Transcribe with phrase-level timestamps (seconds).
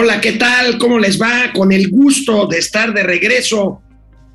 [0.00, 0.78] Hola, ¿qué tal?
[0.78, 1.52] ¿Cómo les va?
[1.52, 3.82] Con el gusto de estar de regreso.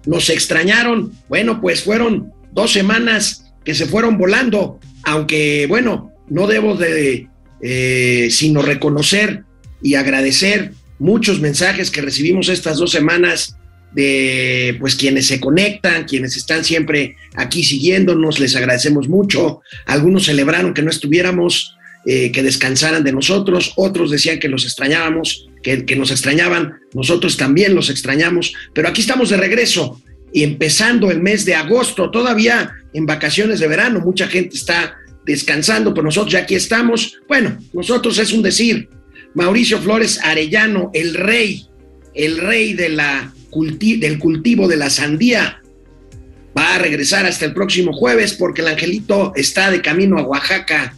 [0.05, 1.13] ¿Nos extrañaron?
[1.29, 7.29] Bueno, pues fueron dos semanas que se fueron volando, aunque bueno, no debo de
[7.61, 9.45] eh, sino reconocer
[9.81, 13.55] y agradecer muchos mensajes que recibimos estas dos semanas
[13.93, 19.61] de pues quienes se conectan, quienes están siempre aquí siguiéndonos, les agradecemos mucho.
[19.85, 25.47] Algunos celebraron que no estuviéramos, eh, que descansaran de nosotros, otros decían que los extrañábamos,
[25.61, 30.01] que, nos extrañaban, nosotros también los extrañamos, pero aquí estamos de regreso
[30.33, 35.93] y empezando el mes de agosto, todavía en vacaciones de verano, mucha gente está descansando,
[35.93, 37.19] pero nosotros ya aquí estamos.
[37.27, 38.89] Bueno, nosotros es un decir.
[39.35, 41.65] Mauricio Flores Arellano, el rey,
[42.13, 43.33] el rey de la
[43.99, 45.61] del cultivo de la sandía,
[46.57, 50.95] va a regresar hasta el próximo jueves porque el angelito está de camino a Oaxaca.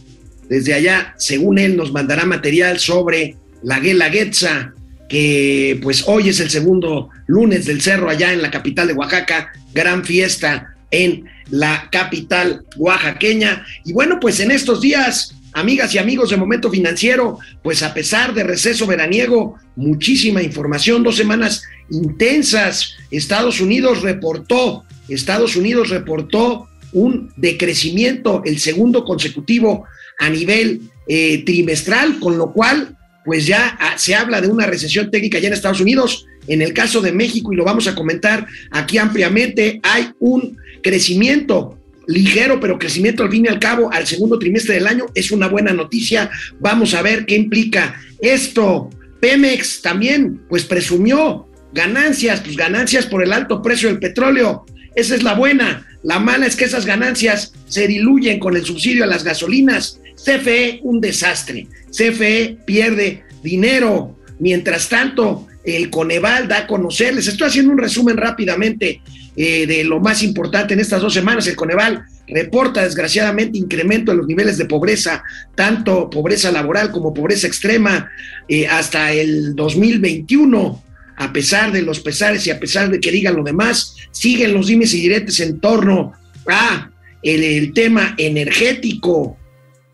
[0.48, 4.74] Desde allá, según él, nos mandará material sobre la Guelaguetza,
[5.08, 9.52] que pues hoy es el segundo lunes del cerro allá en la capital de Oaxaca,
[9.72, 13.64] gran fiesta en la capital oaxaqueña.
[13.84, 18.34] Y bueno, pues en estos días, amigas y amigos de Momento Financiero, pues a pesar
[18.34, 22.94] de receso veraniego, muchísima información, dos semanas intensas.
[23.10, 29.84] Estados Unidos reportó, Estados Unidos reportó un decrecimiento, el segundo consecutivo
[30.18, 35.10] a nivel eh, trimestral, con lo cual, pues ya ah, se habla de una recesión
[35.10, 36.26] técnica ya en Estados Unidos.
[36.48, 41.78] En el caso de México, y lo vamos a comentar aquí ampliamente, hay un crecimiento
[42.06, 45.48] ligero, pero crecimiento al fin y al cabo al segundo trimestre del año es una
[45.48, 46.30] buena noticia.
[46.60, 48.90] Vamos a ver qué implica esto.
[49.20, 54.64] Pemex también, pues presumió ganancias, pues ganancias por el alto precio del petróleo.
[54.94, 55.86] Esa es la buena.
[56.02, 60.00] La mala es que esas ganancias se diluyen con el subsidio a las gasolinas.
[60.16, 61.66] CFE, un desastre.
[61.90, 64.18] CFE pierde dinero.
[64.38, 69.00] Mientras tanto, el Coneval da a conocer, les estoy haciendo un resumen rápidamente
[69.36, 71.46] eh, de lo más importante en estas dos semanas.
[71.46, 75.22] El Coneval reporta desgraciadamente incremento en los niveles de pobreza,
[75.54, 78.10] tanto pobreza laboral como pobreza extrema,
[78.48, 80.82] eh, hasta el 2021.
[81.18, 84.66] A pesar de los pesares y a pesar de que digan lo demás, siguen los
[84.66, 86.12] dimes y diretes en torno
[86.46, 86.90] a
[87.22, 89.38] el tema energético,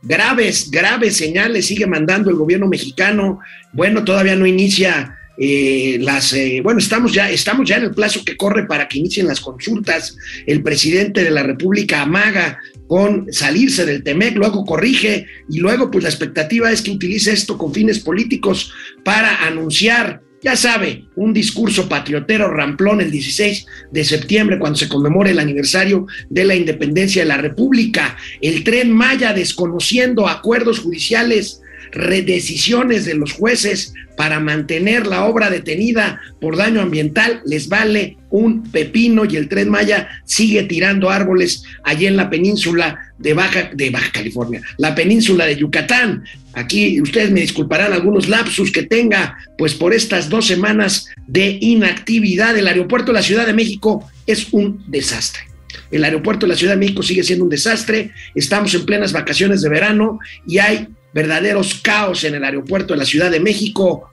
[0.02, 3.38] graves, graves señales sigue mandando el gobierno mexicano.
[3.72, 8.24] Bueno, todavía no inicia eh, las, eh, bueno, estamos ya, estamos ya en el plazo
[8.24, 10.16] que corre para que inicien las consultas.
[10.46, 16.04] El presidente de la República amaga con salirse del TEMEC, luego corrige y luego pues
[16.04, 21.88] la expectativa es que utilice esto con fines políticos para anunciar, ya sabe, un discurso
[21.88, 27.28] patriotero ramplón el 16 de septiembre cuando se conmemore el aniversario de la independencia de
[27.28, 28.16] la República.
[28.40, 31.61] El tren Maya desconociendo acuerdos judiciales
[31.92, 38.62] decisiones de los jueces para mantener la obra detenida por daño ambiental les vale un
[38.70, 43.90] pepino y el tren Maya sigue tirando árboles allí en la península de Baja, de
[43.90, 46.24] Baja California, la península de Yucatán.
[46.54, 52.56] Aquí ustedes me disculparán algunos lapsus que tenga, pues por estas dos semanas de inactividad,
[52.56, 55.42] el aeropuerto de la Ciudad de México es un desastre.
[55.90, 58.12] El aeropuerto de la Ciudad de México sigue siendo un desastre.
[58.34, 63.06] Estamos en plenas vacaciones de verano y hay verdaderos caos en el aeropuerto de la
[63.06, 64.10] Ciudad de México.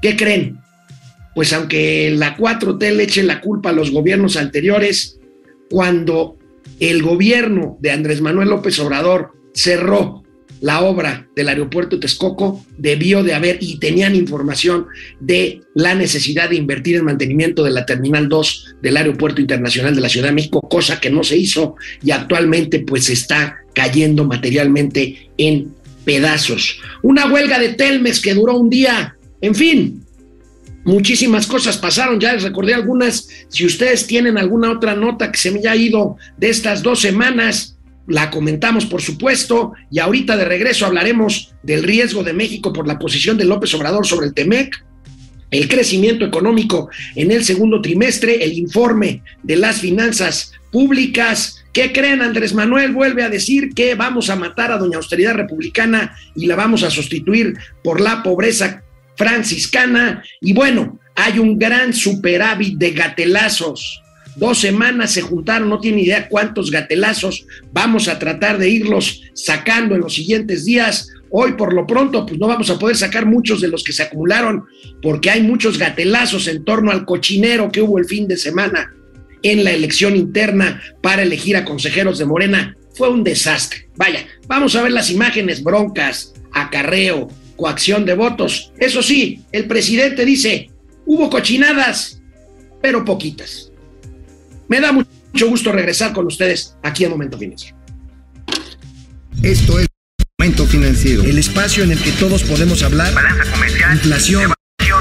[0.00, 0.58] ¿Qué creen?
[1.34, 5.18] Pues aunque la 4T le eche la culpa a los gobiernos anteriores,
[5.70, 6.36] cuando
[6.80, 10.22] el gobierno de Andrés Manuel López Obrador cerró
[10.60, 14.86] la obra del aeropuerto de Texcoco, debió de haber y tenían información
[15.20, 20.00] de la necesidad de invertir en mantenimiento de la Terminal 2 del Aeropuerto Internacional de
[20.00, 25.30] la Ciudad de México, cosa que no se hizo y actualmente pues está cayendo materialmente
[25.36, 25.74] en
[26.08, 26.80] pedazos.
[27.02, 29.14] Una huelga de Telmex que duró un día.
[29.42, 30.02] En fin,
[30.84, 32.18] muchísimas cosas pasaron.
[32.18, 33.28] Ya les recordé algunas.
[33.50, 37.76] Si ustedes tienen alguna otra nota que se me haya ido de estas dos semanas,
[38.06, 39.74] la comentamos por supuesto.
[39.90, 44.06] Y ahorita de regreso hablaremos del riesgo de México por la posición de López Obrador
[44.06, 44.82] sobre el TEMEC
[45.50, 51.57] el crecimiento económico en el segundo trimestre, el informe de las finanzas públicas.
[51.78, 52.22] ¿Qué creen?
[52.22, 56.56] Andrés Manuel vuelve a decir que vamos a matar a Doña Austeridad Republicana y la
[56.56, 58.82] vamos a sustituir por la pobreza
[59.14, 60.24] franciscana.
[60.40, 64.02] Y bueno, hay un gran superávit de gatelazos.
[64.34, 67.46] Dos semanas se juntaron, no tiene idea cuántos gatelazos.
[67.70, 71.12] Vamos a tratar de irlos sacando en los siguientes días.
[71.30, 74.02] Hoy por lo pronto, pues no vamos a poder sacar muchos de los que se
[74.02, 74.64] acumularon
[75.00, 78.94] porque hay muchos gatelazos en torno al cochinero que hubo el fin de semana
[79.42, 82.76] en la elección interna para elegir a consejeros de Morena.
[82.94, 83.88] Fue un desastre.
[83.96, 88.72] Vaya, vamos a ver las imágenes broncas, acarreo, coacción de votos.
[88.78, 90.70] Eso sí, el presidente dice,
[91.06, 92.20] hubo cochinadas,
[92.80, 93.70] pero poquitas.
[94.68, 97.76] Me da mucho gusto regresar con ustedes aquí en Momento Financiero.
[99.42, 99.86] Esto es
[100.38, 101.22] Momento Financiero.
[101.22, 103.14] El espacio en el que todos podemos hablar.
[103.14, 103.94] Balanza comercial.
[103.94, 104.52] Inflación.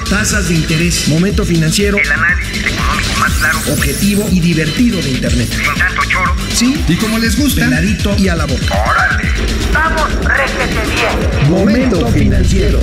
[0.09, 1.07] Tasas de interés.
[1.07, 1.97] Momento Financiero.
[1.97, 2.86] El análisis económico
[3.27, 3.59] más claro.
[3.73, 5.49] Objetivo y divertido de Internet.
[5.49, 6.35] Sin tanto choro.
[6.53, 6.83] Sí.
[6.87, 8.83] Y como les gusta, Peladito y a la boca.
[8.89, 9.29] ¡Órale!
[9.73, 11.49] ¡Vamos, réjete bien!
[11.49, 12.79] Momento Financiero.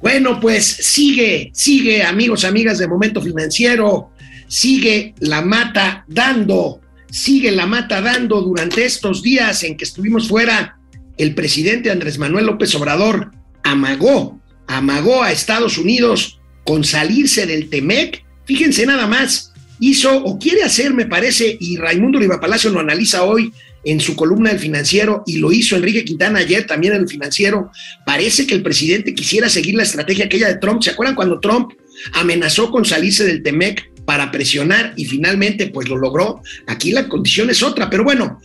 [0.00, 4.10] Bueno, pues sigue, sigue, amigos, amigas de Momento Financiero,
[4.46, 6.80] sigue la mata dando,
[7.10, 10.78] sigue la mata dando durante estos días en que estuvimos fuera.
[11.18, 13.32] El presidente Andrés Manuel López Obrador
[13.64, 14.38] amagó,
[14.68, 18.24] amagó a Estados Unidos con salirse del TEMEC.
[18.44, 23.22] Fíjense nada más, hizo o quiere hacer, me parece, y Raimundo Riva Palacio lo analiza
[23.22, 23.52] hoy
[23.84, 27.70] en su columna del financiero y lo hizo Enrique Quintana ayer también en el financiero.
[28.04, 30.82] Parece que el presidente quisiera seguir la estrategia aquella de Trump.
[30.82, 31.72] ¿Se acuerdan cuando Trump
[32.12, 36.42] amenazó con salirse del TEMEC para presionar y finalmente pues lo logró?
[36.66, 38.40] Aquí la condición es otra, pero bueno,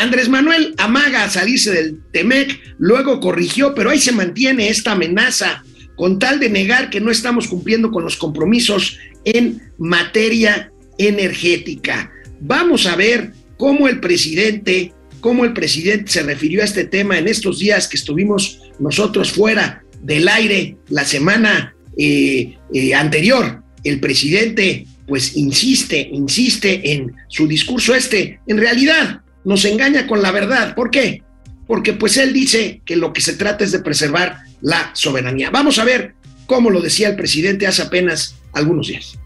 [0.00, 5.64] Andrés Manuel amaga a salirse del TEMEC, luego corrigió, pero ahí se mantiene esta amenaza
[5.96, 12.10] con tal de negar que no estamos cumpliendo con los compromisos en materia energética.
[12.40, 17.28] Vamos a ver cómo el presidente, cómo el presidente se refirió a este tema en
[17.28, 23.62] estos días que estuvimos nosotros fuera del aire la semana eh, eh, anterior.
[23.82, 28.40] El presidente pues insiste, insiste en su discurso este.
[28.46, 30.74] En realidad nos engaña con la verdad.
[30.74, 31.22] ¿Por qué?
[31.66, 35.50] Porque pues él dice que lo que se trata es de preservar la soberanía.
[35.50, 36.14] Vamos a ver
[36.46, 39.18] cómo lo decía el presidente hace apenas algunos días.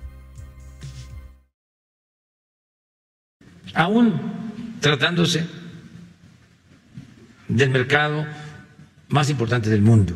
[3.75, 4.21] aún
[4.81, 5.47] tratándose
[7.49, 8.27] del mercado
[9.09, 10.15] más importante del mundo.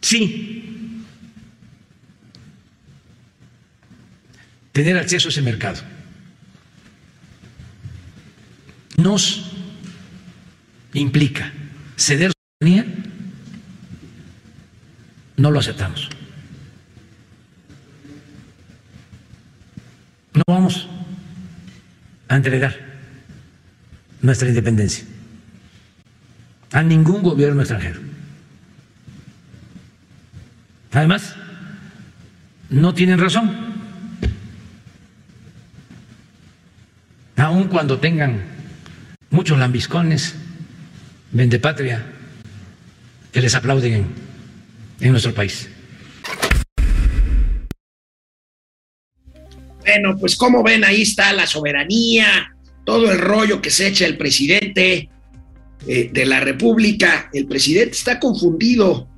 [0.00, 1.04] Sí,
[4.72, 5.82] tener acceso a ese mercado
[8.96, 9.52] nos
[10.94, 11.52] implica
[11.96, 12.89] ceder soberanía,
[15.40, 16.08] no lo aceptamos.
[20.34, 20.86] No vamos
[22.28, 22.76] a entregar
[24.20, 25.06] nuestra independencia
[26.72, 28.00] a ningún gobierno extranjero.
[30.92, 31.34] Además,
[32.68, 33.50] no tienen razón.
[37.36, 38.42] Aun cuando tengan
[39.30, 40.34] muchos lambiscones,
[41.58, 42.04] patria
[43.32, 44.29] que les aplauden
[45.00, 45.68] en, nuestro país.
[49.80, 52.54] Bueno, pues como ven, ahí está la soberanía,
[52.84, 55.08] todo el rollo que se echa el presidente
[55.86, 57.30] eh, de la República.
[57.32, 59.08] El presidente está confundido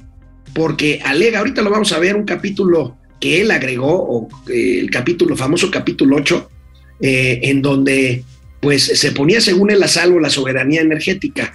[0.55, 4.91] porque alega, ahorita lo vamos a ver, un capítulo que él agregó, o eh, el
[4.91, 6.51] capítulo, famoso capítulo 8,
[7.01, 8.25] eh, en donde
[8.61, 11.53] pues se ponía según él a salvo la soberanía energética.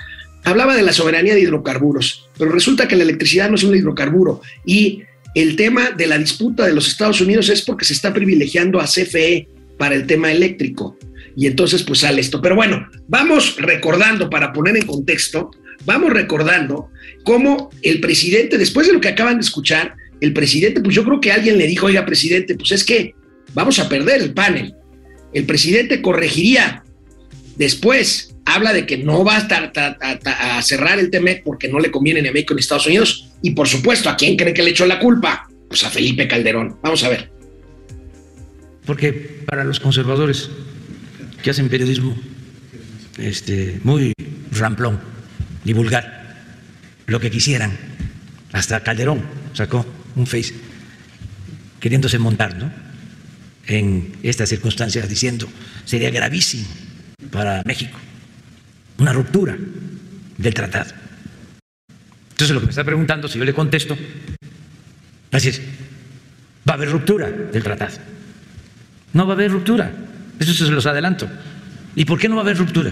[0.48, 4.42] Hablaba de la soberanía de hidrocarburos, pero resulta que la electricidad no es un hidrocarburo
[4.66, 5.02] y
[5.36, 8.86] el tema de la disputa de los Estados Unidos es porque se está privilegiando a
[8.86, 10.98] CFE para el tema eléctrico.
[11.36, 12.42] Y entonces pues sale esto.
[12.42, 15.52] Pero bueno, vamos recordando, para poner en contexto,
[15.84, 16.92] vamos recordando
[17.26, 21.20] cómo el presidente, después de lo que acaban de escuchar, el presidente, pues yo creo
[21.20, 23.16] que alguien le dijo, oiga, presidente, pues es que
[23.54, 24.76] vamos a perder el panel.
[25.34, 26.86] El presidente corregiría
[27.58, 31.92] después, habla de que no va a, estar, a, cerrar el TEMEC porque no le
[31.92, 33.30] conviene ni a México ni a Estados Unidos.
[33.42, 35.48] Y por supuesto, ¿a quién cree que le echó la culpa?
[35.68, 36.78] Pues a Felipe Calderón.
[36.82, 37.30] Vamos a ver.
[38.86, 39.12] Porque
[39.46, 40.50] para los conservadores
[41.44, 42.16] que hacen periodismo
[43.18, 44.14] este, muy
[44.52, 45.00] ramplón
[45.66, 46.38] y vulgar,
[47.06, 47.78] lo que quisieran,
[48.54, 49.24] hasta Calderón
[49.54, 49.86] sacó
[50.16, 50.54] un face
[51.82, 52.72] queriéndose montar ¿no?
[53.68, 55.48] en estas circunstancias diciendo
[55.84, 56.66] sería gravísimo
[57.30, 57.98] para México
[58.98, 59.58] una ruptura
[60.38, 60.92] del tratado.
[62.32, 63.98] Entonces lo que me está preguntando, si yo le contesto,
[65.32, 65.62] así es,
[66.68, 67.98] va a haber ruptura del tratado.
[69.14, 69.92] No va a haber ruptura,
[70.40, 71.28] eso se los adelanto.
[71.96, 72.92] ¿Y por qué no va a haber ruptura?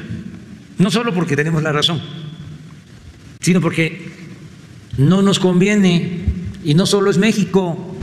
[0.77, 2.01] No solo porque tenemos la razón,
[3.39, 4.09] sino porque
[4.97, 6.21] no nos conviene,
[6.63, 7.95] y no solo es México,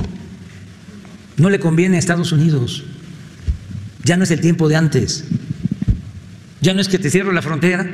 [1.37, 2.85] no le conviene a Estados Unidos.
[4.05, 5.25] Ya no es el tiempo de antes.
[6.63, 7.87] Ya no es que te cierro la frontera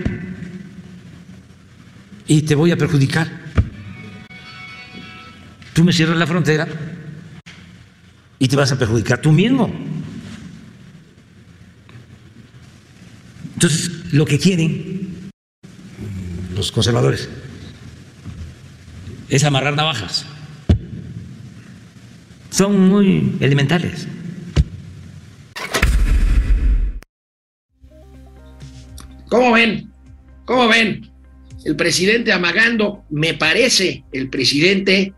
[2.27, 3.27] y te voy a perjudicar.
[5.73, 6.69] Tú me cierras la frontera
[8.39, 9.73] y te vas a perjudicar tú mismo.
[13.55, 15.31] Entonces, lo que quieren
[16.55, 17.29] los conservadores,
[19.29, 20.27] es amarrar navajas.
[22.51, 24.09] Son muy elementales.
[29.29, 29.91] ¿Cómo ven?
[30.45, 31.11] ¿Cómo ven?
[31.65, 35.13] El presidente amagando, me parece, el presidente,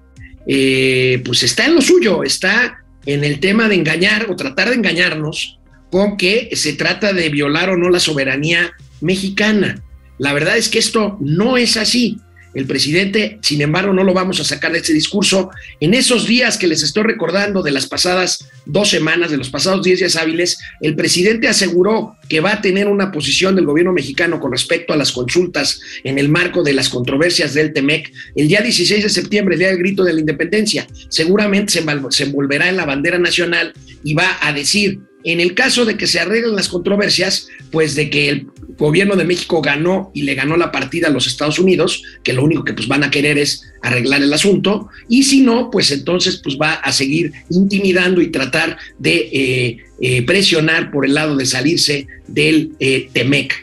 [0.46, 4.76] eh, pues está en lo suyo, está en el tema de engañar o tratar de
[4.76, 5.58] engañarnos
[5.90, 9.82] con que se trata de violar o no la soberanía mexicana.
[10.18, 12.18] La verdad es que esto no es así.
[12.52, 15.50] El presidente, sin embargo, no lo vamos a sacar de este discurso.
[15.80, 19.84] En esos días que les estoy recordando de las pasadas dos semanas, de los pasados
[19.84, 24.40] diez días hábiles, el presidente aseguró que va a tener una posición del gobierno mexicano
[24.40, 28.60] con respecto a las consultas en el marco de las controversias del TEMEC el día
[28.60, 30.86] 16 de septiembre, el día del grito de la independencia.
[31.08, 35.84] Seguramente se, se envolverá en la bandera nacional y va a decir en el caso
[35.84, 38.46] de que se arreglen las controversias, pues de que el
[38.80, 42.42] gobierno de México ganó y le ganó la partida a los Estados Unidos, que lo
[42.42, 46.40] único que pues van a querer es arreglar el asunto, y si no, pues entonces
[46.42, 51.44] pues va a seguir intimidando y tratar de eh, eh, presionar por el lado de
[51.44, 53.54] salirse del eh, Temec.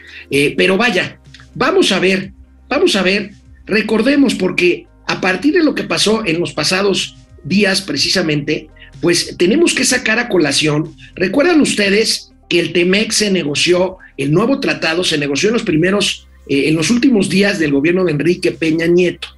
[0.56, 1.18] pero vaya,
[1.54, 2.32] vamos a ver,
[2.68, 3.32] vamos a ver,
[3.66, 8.68] recordemos porque a partir de lo que pasó en los pasados días precisamente,
[9.00, 14.60] pues tenemos que sacar a colación, recuerdan ustedes que el TEMEC se negoció, el nuevo
[14.60, 18.52] tratado se negoció en los primeros, eh, en los últimos días del gobierno de Enrique
[18.52, 19.28] Peña Nieto.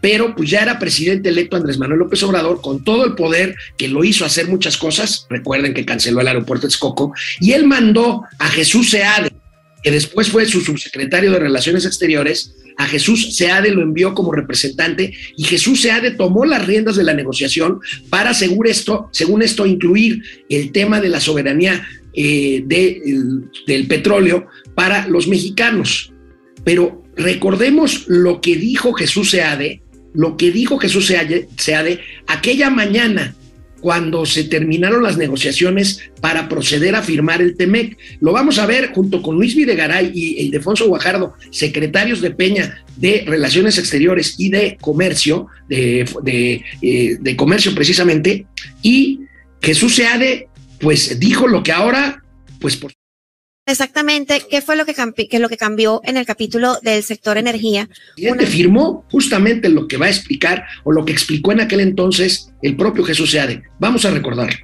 [0.00, 3.88] Pero pues ya era presidente electo Andrés Manuel López Obrador con todo el poder que
[3.88, 5.26] lo hizo hacer muchas cosas.
[5.30, 9.32] Recuerden que canceló el aeropuerto de Texcoco y él mandó a Jesús Seade,
[9.82, 15.14] que después fue su subsecretario de Relaciones Exteriores, a Jesús Seade lo envió como representante
[15.36, 20.22] y Jesús Seade tomó las riendas de la negociación para, según esto, según esto incluir
[20.50, 26.12] el tema de la soberanía eh, del petróleo para los mexicanos.
[26.64, 29.82] Pero recordemos lo que dijo Jesús Seade,
[30.14, 33.34] lo que dijo Jesús Seade, aquella mañana
[33.80, 37.96] cuando se terminaron las negociaciones para proceder a firmar el TEMEC.
[38.20, 43.24] Lo vamos a ver junto con Luis Videgaray y Ildefonso Guajardo, secretarios de Peña de
[43.26, 48.46] Relaciones Exteriores y de Comercio, de, de, eh, de Comercio precisamente,
[48.82, 49.20] y
[49.60, 50.45] Jesús Seade
[50.80, 52.22] pues dijo lo que ahora,
[52.60, 52.92] pues por
[53.68, 54.94] Exactamente, ¿qué fue lo que,
[55.28, 57.88] qué lo que cambió en el capítulo del sector energía?
[58.16, 58.46] Una...
[58.46, 62.76] firmó justamente lo que va a explicar o lo que explicó en aquel entonces el
[62.76, 63.64] propio Jesús Seade.
[63.80, 64.56] Vamos a recordarlo.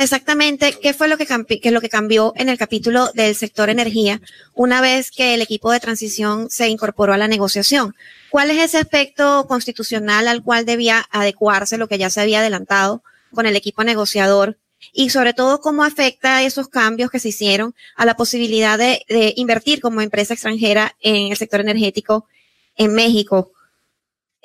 [0.00, 1.26] Exactamente, ¿qué fue lo que,
[1.72, 4.20] lo que cambió en el capítulo del sector energía
[4.54, 7.96] una vez que el equipo de transición se incorporó a la negociación?
[8.30, 13.02] ¿Cuál es ese aspecto constitucional al cual debía adecuarse lo que ya se había adelantado
[13.34, 14.56] con el equipo negociador
[14.92, 19.80] y sobre todo cómo afecta esos cambios que se hicieron a la posibilidad de, invertir
[19.80, 22.28] como empresa extranjera en el sector energético
[22.76, 23.50] en México.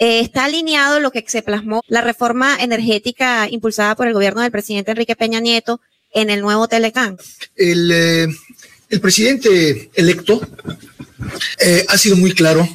[0.03, 4.51] Eh, está alineado lo que se plasmó la reforma energética impulsada por el gobierno del
[4.51, 5.79] presidente Enrique Peña Nieto
[6.11, 7.15] en el nuevo Telecán.
[7.55, 8.27] El, eh,
[8.89, 10.45] el presidente electo
[11.57, 12.67] eh, ha sido muy claro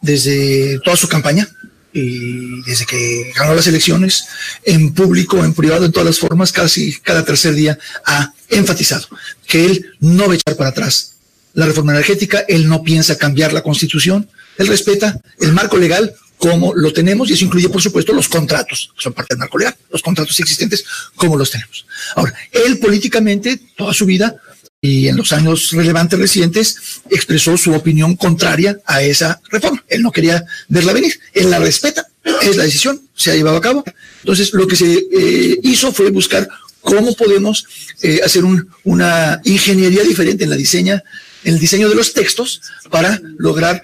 [0.00, 1.48] desde toda su campaña
[1.92, 4.24] y desde que ganó las elecciones,
[4.64, 9.06] en público, en privado, en todas las formas, casi cada tercer día, ha enfatizado
[9.46, 11.12] que él no va a echar para atrás
[11.54, 16.74] la reforma energética, él no piensa cambiar la constitución, él respeta el marco legal como
[16.74, 19.76] lo tenemos y eso incluye, por supuesto, los contratos, que son parte del marco legal,
[19.92, 20.84] los contratos existentes
[21.14, 21.86] como los tenemos.
[22.16, 24.34] Ahora, él políticamente, toda su vida,
[24.80, 26.76] y en los años relevantes recientes
[27.08, 29.84] expresó su opinión contraria a esa reforma.
[29.86, 32.08] Él no quería verla venir, él la respeta,
[32.42, 33.84] es la decisión, se ha llevado a cabo.
[34.22, 36.48] Entonces, lo que se eh, hizo fue buscar
[36.80, 37.64] cómo podemos
[38.02, 38.42] eh, hacer
[38.82, 41.04] una ingeniería diferente en la diseña,
[41.44, 43.80] en el diseño de los textos para lograr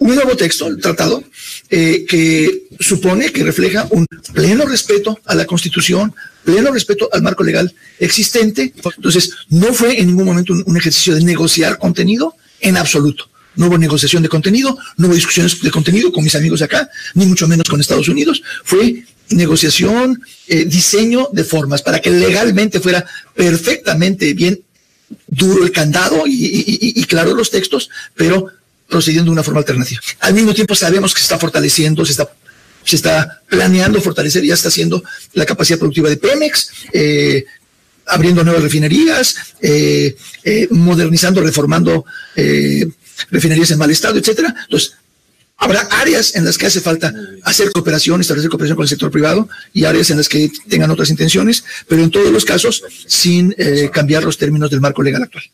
[0.00, 1.22] un nuevo texto, el tratado,
[1.68, 7.44] eh, que supone que refleja un pleno respeto a la Constitución, pleno respeto al marco
[7.44, 8.72] legal existente.
[8.96, 13.28] Entonces, no fue en ningún momento un, ejercicio de negociar contenido en absoluto.
[13.56, 16.88] No hubo negociación de contenido, no hubo discusiones de contenido con mis amigos de acá,
[17.14, 18.42] ni mucho menos con Estados Unidos.
[18.64, 23.04] Fue negociación, eh, diseño de formas para que legalmente fuera
[23.34, 24.62] perfectamente bien
[25.26, 28.46] duro el candado y, claro los textos, pero
[28.90, 30.00] procediendo de una forma alternativa.
[30.20, 32.28] Al mismo tiempo sabemos que se está fortaleciendo, se está
[32.84, 35.02] se está planeando fortalecer, ya está haciendo
[35.34, 37.44] la capacidad productiva de Pemex, eh,
[38.06, 42.04] abriendo nuevas refinerías, eh, eh, modernizando, reformando
[43.30, 44.54] refinerías en mal estado, etcétera.
[44.64, 44.94] Entonces,
[45.58, 47.12] habrá áreas en las que hace falta
[47.44, 51.10] hacer cooperación, establecer cooperación con el sector privado y áreas en las que tengan otras
[51.10, 53.54] intenciones, pero en todos los casos sin
[53.92, 55.44] cambiar los términos del marco legal actual.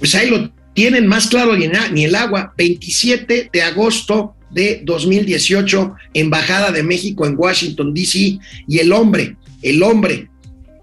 [0.00, 2.54] Pues ahí lo tienen más claro ni el agua.
[2.56, 9.82] 27 de agosto de 2018, Embajada de México en Washington, D.C., y el hombre, el
[9.82, 10.28] hombre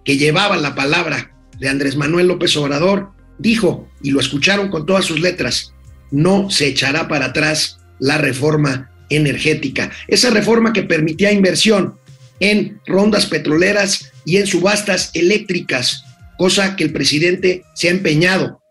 [0.05, 5.05] que llevaba la palabra de Andrés Manuel López Obrador, dijo, y lo escucharon con todas
[5.05, 5.73] sus letras,
[6.11, 9.91] no se echará para atrás la reforma energética.
[10.07, 11.95] Esa reforma que permitía inversión
[12.39, 16.03] en rondas petroleras y en subastas eléctricas,
[16.37, 18.61] cosa que el presidente se ha empeñado,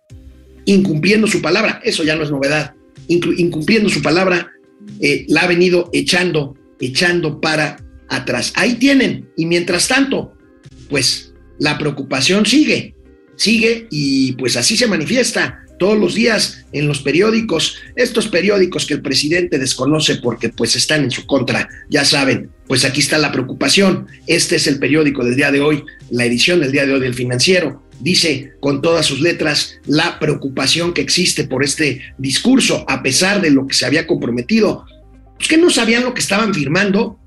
[0.67, 2.75] incumpliendo su palabra, eso ya no es novedad,
[3.09, 4.53] incumpliendo su palabra,
[5.01, 8.53] eh, la ha venido echando, echando para atrás.
[8.57, 10.35] Ahí tienen, y mientras tanto,
[10.89, 12.95] pues la preocupación sigue,
[13.37, 18.95] sigue y pues así se manifiesta todos los días en los periódicos, estos periódicos que
[18.95, 23.33] el presidente desconoce porque pues están en su contra, ya saben, pues aquí está la
[23.33, 24.07] preocupación.
[24.27, 27.15] Este es el periódico del día de hoy, la edición del día de hoy del
[27.15, 27.86] financiero.
[28.01, 33.51] Dice con todas sus letras la preocupación que existe por este discurso, a pesar de
[33.51, 34.85] lo que se había comprometido.
[35.37, 37.19] Pues, ¿Qué no sabían lo que estaban firmando?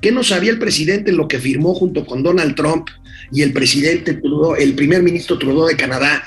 [0.00, 2.88] ¿Qué no sabía el presidente lo que firmó junto con Donald Trump
[3.30, 6.22] y el presidente Trudeau, el primer ministro Trudeau de Canadá?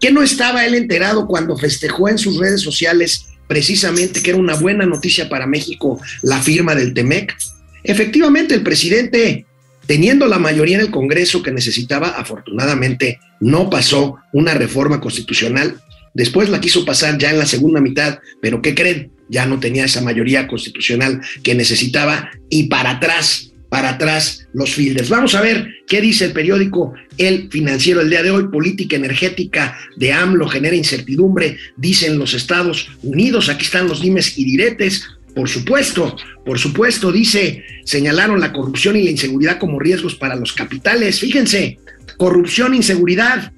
[0.00, 4.54] ¿Qué no estaba él enterado cuando festejó en sus redes sociales precisamente que era una
[4.54, 7.36] buena noticia para México la firma del TEMEC?
[7.84, 9.46] Efectivamente, el presidente,
[9.88, 15.80] teniendo la mayoría en el Congreso que necesitaba, afortunadamente no pasó una reforma constitucional.
[16.12, 19.10] Después la quiso pasar ya en la segunda mitad, pero ¿qué creen?
[19.30, 25.08] Ya no tenía esa mayoría constitucional que necesitaba y para atrás para atrás los fielders.
[25.08, 28.48] Vamos a ver qué dice el periódico El Financiero el día de hoy.
[28.48, 33.48] Política energética de AMLO genera incertidumbre, dicen los Estados Unidos.
[33.48, 35.04] Aquí están los dimes y diretes.
[35.34, 40.52] Por supuesto, por supuesto, dice, señalaron la corrupción y la inseguridad como riesgos para los
[40.52, 41.20] capitales.
[41.20, 41.78] Fíjense,
[42.16, 43.52] corrupción, inseguridad,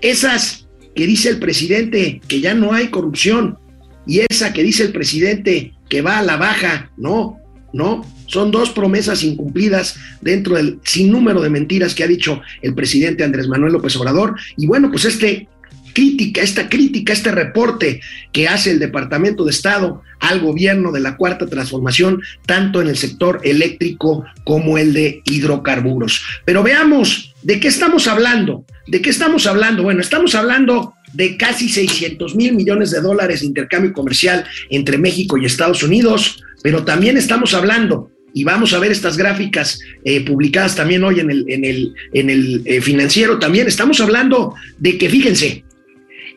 [0.00, 3.58] esas que dice el presidente que ya no hay corrupción
[4.06, 7.38] y esa que dice el presidente que va a la baja, no,
[7.72, 13.24] no, son dos promesas incumplidas dentro del sinnúmero de mentiras que ha dicho el presidente
[13.24, 14.36] Andrés Manuel López Obrador.
[14.56, 15.48] Y bueno, pues este
[15.92, 18.00] crítica, esta crítica, este reporte
[18.32, 22.96] que hace el Departamento de Estado al gobierno de la Cuarta Transformación, tanto en el
[22.96, 26.22] sector eléctrico como el de hidrocarburos.
[26.44, 28.64] Pero veamos, ¿de qué estamos hablando?
[28.86, 29.82] ¿De qué estamos hablando?
[29.82, 35.36] Bueno, estamos hablando de casi 600 mil millones de dólares de intercambio comercial entre México
[35.38, 40.76] y Estados Unidos, pero también estamos hablando y vamos a ver estas gráficas eh, publicadas
[40.76, 45.08] también hoy en el, en el, en el eh, financiero, también estamos hablando de que,
[45.08, 45.64] fíjense,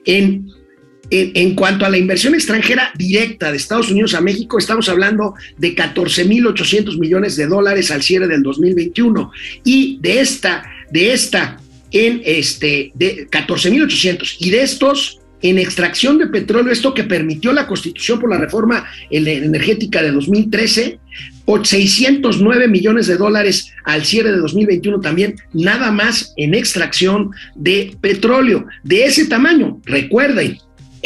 [0.06, 0.48] en,
[1.10, 5.76] en, cuanto a la inversión extranjera directa de Estados Unidos a México, estamos hablando de
[5.76, 9.32] 14.800 millones de dólares al cierre del 2021
[9.64, 11.60] y de esta, de esta,
[11.92, 17.68] en este, de 14.800 y de estos en extracción de petróleo, esto que permitió la
[17.68, 21.00] Constitución por la reforma energética de 2013,
[21.64, 28.66] 609 millones de dólares al cierre de 2021 también, nada más en extracción de petróleo.
[28.84, 30.58] De ese tamaño, recuerden,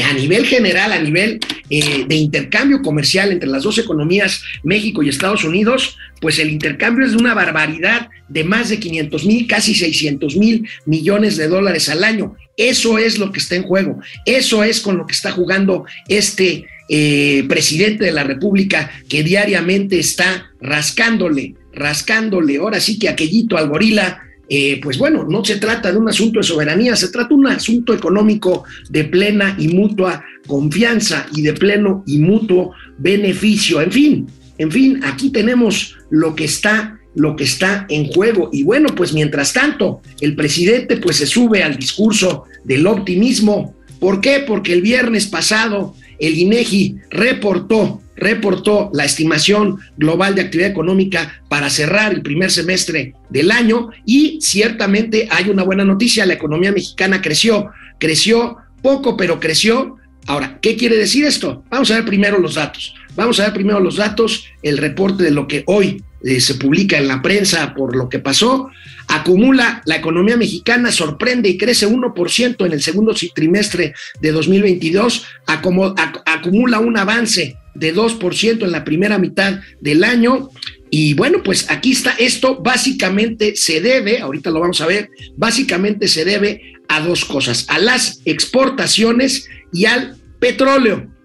[0.03, 5.09] a nivel general, a nivel eh, de intercambio comercial entre las dos economías, México y
[5.09, 9.73] Estados Unidos, pues el intercambio es de una barbaridad de más de 500 mil, casi
[9.73, 12.35] 600 mil millones de dólares al año.
[12.55, 13.99] Eso es lo que está en juego.
[14.25, 19.99] Eso es con lo que está jugando este eh, presidente de la República que diariamente
[19.99, 24.23] está rascándole, rascándole, ahora sí que aquellito al gorila.
[24.49, 27.47] Eh, pues bueno, no se trata de un asunto de soberanía, se trata de un
[27.47, 33.81] asunto económico de plena y mutua confianza y de pleno y mutuo beneficio.
[33.81, 38.49] En fin, en fin, aquí tenemos lo que está lo que está en juego.
[38.53, 43.75] Y bueno, pues mientras tanto, el presidente pues se sube al discurso del optimismo.
[43.99, 44.43] ¿Por qué?
[44.45, 51.69] Porque el viernes pasado el INEGI reportó reportó la estimación global de actividad económica para
[51.69, 57.21] cerrar el primer semestre del año y ciertamente hay una buena noticia, la economía mexicana
[57.21, 59.97] creció, creció poco, pero creció.
[60.25, 61.63] Ahora, ¿qué quiere decir esto?
[61.69, 62.93] Vamos a ver primero los datos.
[63.17, 66.99] Vamos a ver primero los datos, el reporte de lo que hoy eh, se publica
[66.99, 68.69] en la prensa por lo que pasó,
[69.07, 76.79] acumula la economía mexicana, sorprende y crece 1% en el segundo trimestre de 2022, acumula
[76.79, 80.51] un avance de 2% en la primera mitad del año.
[80.91, 86.07] Y bueno, pues aquí está, esto básicamente se debe, ahorita lo vamos a ver, básicamente
[86.07, 91.16] se debe a dos cosas, a las exportaciones y al petróleo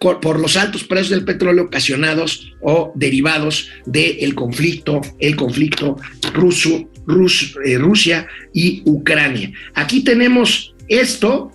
[0.00, 5.98] por los altos precios del petróleo ocasionados o derivados del conflicto, el conflicto
[6.32, 9.52] ruso, Rus, eh, Rusia y Ucrania.
[9.74, 11.52] Aquí tenemos esto,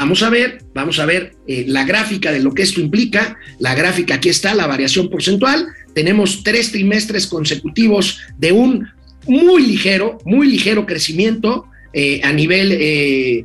[0.00, 3.36] Vamos a ver, vamos a ver eh, la gráfica de lo que esto implica.
[3.58, 5.66] La gráfica aquí está, la variación porcentual.
[5.92, 8.86] Tenemos tres trimestres consecutivos de un
[9.26, 13.44] muy ligero, muy ligero crecimiento eh, a nivel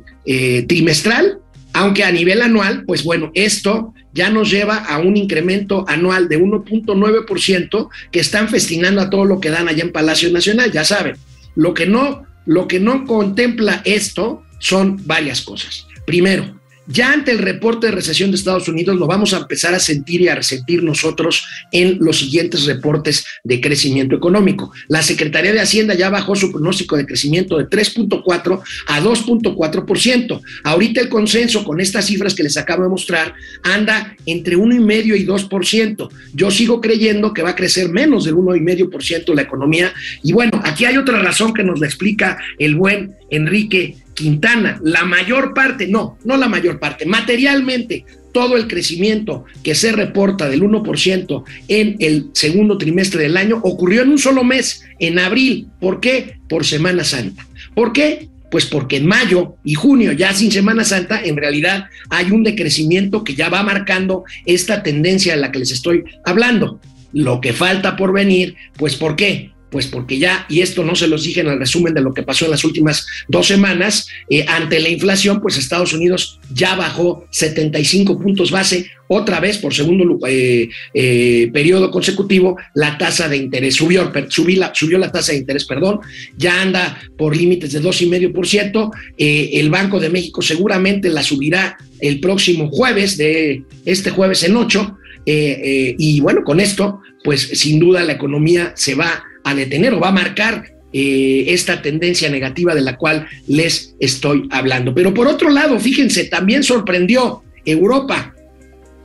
[0.68, 1.40] trimestral,
[1.72, 6.40] aunque a nivel anual, pues bueno, esto ya nos lleva a un incremento anual de
[6.40, 11.16] 1.9% que están festinando a todo lo que dan allá en Palacio Nacional, ya saben.
[11.56, 15.86] Lo que no, lo que no contempla esto son varias cosas.
[16.06, 19.80] Primero, ya ante el reporte de recesión de Estados Unidos lo vamos a empezar a
[19.80, 24.72] sentir y a resentir nosotros en los siguientes reportes de crecimiento económico.
[24.88, 30.40] La Secretaría de Hacienda ya bajó su pronóstico de crecimiento de 3.4 a 2.4%.
[30.64, 35.26] Ahorita el consenso con estas cifras que les acabo de mostrar anda entre 1,5 y
[35.26, 36.08] 2%.
[36.34, 39.92] Yo sigo creyendo que va a crecer menos del 1,5% la economía.
[40.22, 45.04] Y bueno, aquí hay otra razón que nos la explica el buen Enrique Quintana, la
[45.04, 50.62] mayor parte, no, no la mayor parte, materialmente todo el crecimiento que se reporta del
[50.62, 55.68] 1% en el segundo trimestre del año ocurrió en un solo mes, en abril.
[55.80, 56.38] ¿Por qué?
[56.48, 57.46] Por Semana Santa.
[57.74, 58.28] ¿Por qué?
[58.50, 63.22] Pues porque en mayo y junio, ya sin Semana Santa, en realidad hay un decrecimiento
[63.22, 66.80] que ya va marcando esta tendencia de la que les estoy hablando.
[67.12, 69.53] Lo que falta por venir, pues ¿por qué?
[69.74, 72.22] Pues porque ya, y esto no se los dije en el resumen de lo que
[72.22, 77.26] pasó en las últimas dos semanas, eh, ante la inflación, pues Estados Unidos ya bajó
[77.32, 83.74] 75 puntos base, otra vez por segundo eh, eh, periodo consecutivo, la tasa de interés
[83.74, 85.98] subió, subió la, subió la tasa de interés, perdón,
[86.36, 92.20] ya anda por límites de 2,5%, eh, el Banco de México seguramente la subirá el
[92.20, 98.12] próximo jueves, de este jueves en 8, y bueno, con esto, pues sin duda la
[98.12, 102.96] economía se va a detener o va a marcar eh, esta tendencia negativa de la
[102.96, 104.94] cual les estoy hablando.
[104.94, 108.34] Pero por otro lado, fíjense, también sorprendió Europa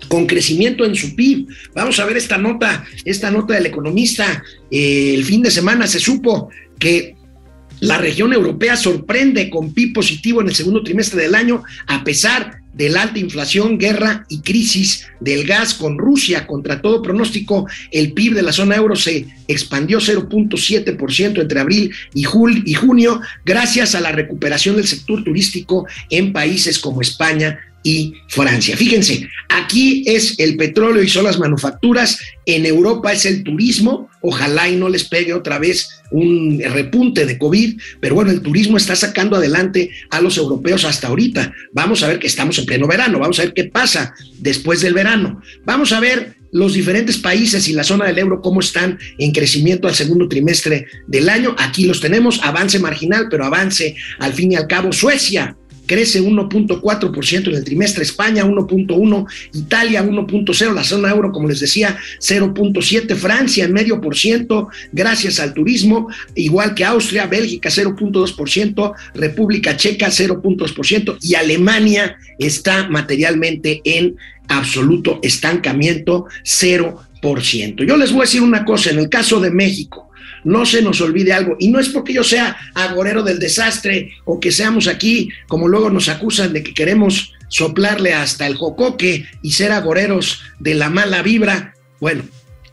[0.08, 1.48] con crecimiento en su PIB.
[1.74, 4.44] Vamos a ver esta nota, esta nota del economista.
[4.72, 7.16] Eh, el fin de semana se supo que
[7.80, 12.60] la región europea sorprende con PIB positivo en el segundo trimestre del año, a pesar
[12.74, 16.48] de la alta inflación, guerra y crisis del gas con Rusia.
[16.48, 22.22] Contra todo pronóstico, el PIB de la zona euro se expandió 0.7% entre abril y,
[22.66, 28.76] y junio, gracias a la recuperación del sector turístico en países como España, y Francia.
[28.76, 34.68] Fíjense, aquí es el petróleo y son las manufacturas, en Europa es el turismo, ojalá
[34.70, 38.96] y no les pegue otra vez un repunte de COVID, pero bueno, el turismo está
[38.96, 41.54] sacando adelante a los europeos hasta ahorita.
[41.74, 44.94] Vamos a ver que estamos en pleno verano, vamos a ver qué pasa después del
[44.94, 45.42] verano.
[45.66, 49.88] Vamos a ver los diferentes países y la zona del euro cómo están en crecimiento
[49.88, 51.56] al segundo trimestre del año.
[51.58, 54.92] Aquí los tenemos, avance marginal, pero avance al fin y al cabo.
[54.92, 55.56] Suecia,
[55.90, 61.98] crece 1.4% en el trimestre, España 1.1%, Italia 1.0%, la zona euro, como les decía,
[62.20, 69.76] 0.7%, Francia en medio por ciento, gracias al turismo, igual que Austria, Bélgica 0.2%, República
[69.76, 74.16] Checa 0.2% y Alemania está materialmente en
[74.48, 77.88] absoluto estancamiento 0%.
[77.88, 80.09] Yo les voy a decir una cosa, en el caso de México,
[80.44, 81.56] no se nos olvide algo.
[81.60, 85.90] Y no es porque yo sea agorero del desastre o que seamos aquí, como luego
[85.90, 91.22] nos acusan de que queremos soplarle hasta el jocoque y ser agoreros de la mala
[91.22, 91.74] vibra.
[92.00, 92.24] Bueno,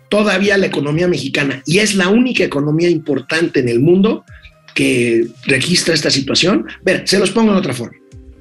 [0.09, 4.24] todavía la economía mexicana, y es la única economía importante en el mundo
[4.74, 6.66] que registra esta situación.
[6.85, 7.96] Ver, se los pongo en otra forma.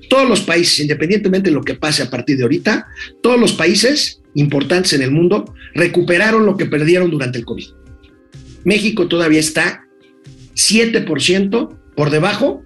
[0.09, 2.87] Todos los países, independientemente de lo que pase a partir de ahorita,
[3.23, 7.65] todos los países importantes en el mundo recuperaron lo que perdieron durante el COVID.
[8.65, 9.85] México todavía está
[10.55, 12.63] 7% por debajo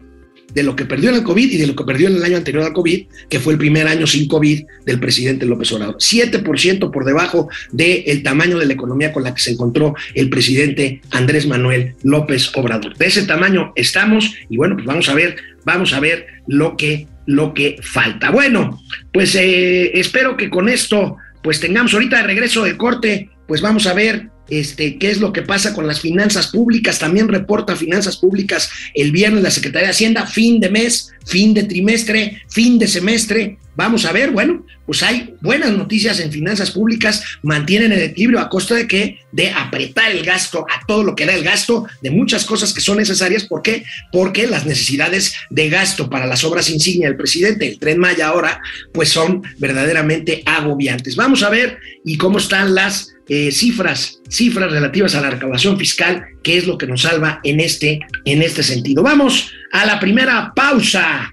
[0.54, 2.38] de lo que perdió en el COVID y de lo que perdió en el año
[2.38, 5.98] anterior al COVID, que fue el primer año sin COVID del presidente López Obrador.
[5.98, 11.02] 7% por debajo del tamaño de la economía con la que se encontró el presidente
[11.12, 12.98] Andrés Manuel López Obrador.
[12.98, 17.08] De ese tamaño estamos y bueno, pues vamos a ver, vamos a ver lo que,
[17.26, 18.32] lo que falta.
[18.32, 18.82] Bueno,
[19.14, 23.88] pues eh, espero que con esto pues tengamos ahorita de regreso de corte, pues vamos
[23.88, 27.00] a ver este, qué es lo que pasa con las finanzas públicas.
[27.00, 31.64] También reporta finanzas públicas el viernes la Secretaría de Hacienda, fin de mes, fin de
[31.64, 33.58] trimestre, fin de semestre.
[33.76, 38.50] Vamos a ver, bueno, pues hay buenas noticias en finanzas públicas, mantienen el equilibrio a
[38.50, 42.12] costa de que de apretar el gasto a todo lo que da el gasto de
[42.12, 43.46] muchas cosas que son necesarias.
[43.46, 43.84] ¿Por qué?
[44.12, 48.62] Porque las necesidades de gasto para las obras insignia del presidente, el tren Maya ahora,
[48.94, 51.16] pues son verdaderamente agobiantes.
[51.16, 56.26] Vamos a ver y cómo están las eh, cifras, cifras relativas a la recaudación fiscal,
[56.42, 59.04] que es lo que nos salva en este, en este sentido.
[59.04, 61.32] Vamos a la primera pausa.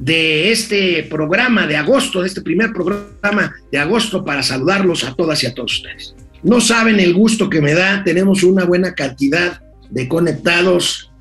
[0.00, 5.42] De este programa de agosto, de este primer programa de agosto para saludarlos a todas
[5.42, 6.14] y a todos ustedes.
[6.42, 9.60] No saben el gusto que me da, tenemos una buena cantidad
[9.90, 11.12] de conectados.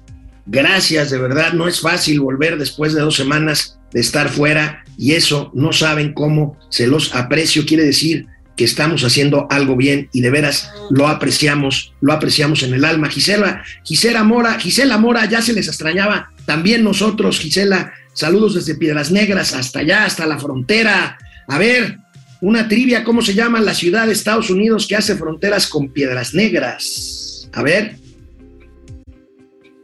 [0.45, 5.11] Gracias, de verdad, no es fácil volver después de dos semanas de estar fuera y
[5.11, 10.21] eso no saben cómo se los aprecio, quiere decir que estamos haciendo algo bien y
[10.21, 13.09] de veras lo apreciamos, lo apreciamos en el alma.
[13.09, 19.11] Gisela, Gisela Mora, Gisela Mora, ya se les extrañaba, también nosotros, Gisela, saludos desde Piedras
[19.11, 21.17] Negras hasta allá, hasta la frontera.
[21.47, 21.97] A ver,
[22.41, 26.33] una trivia, ¿cómo se llama la ciudad de Estados Unidos que hace fronteras con Piedras
[26.33, 27.49] Negras?
[27.53, 27.95] A ver.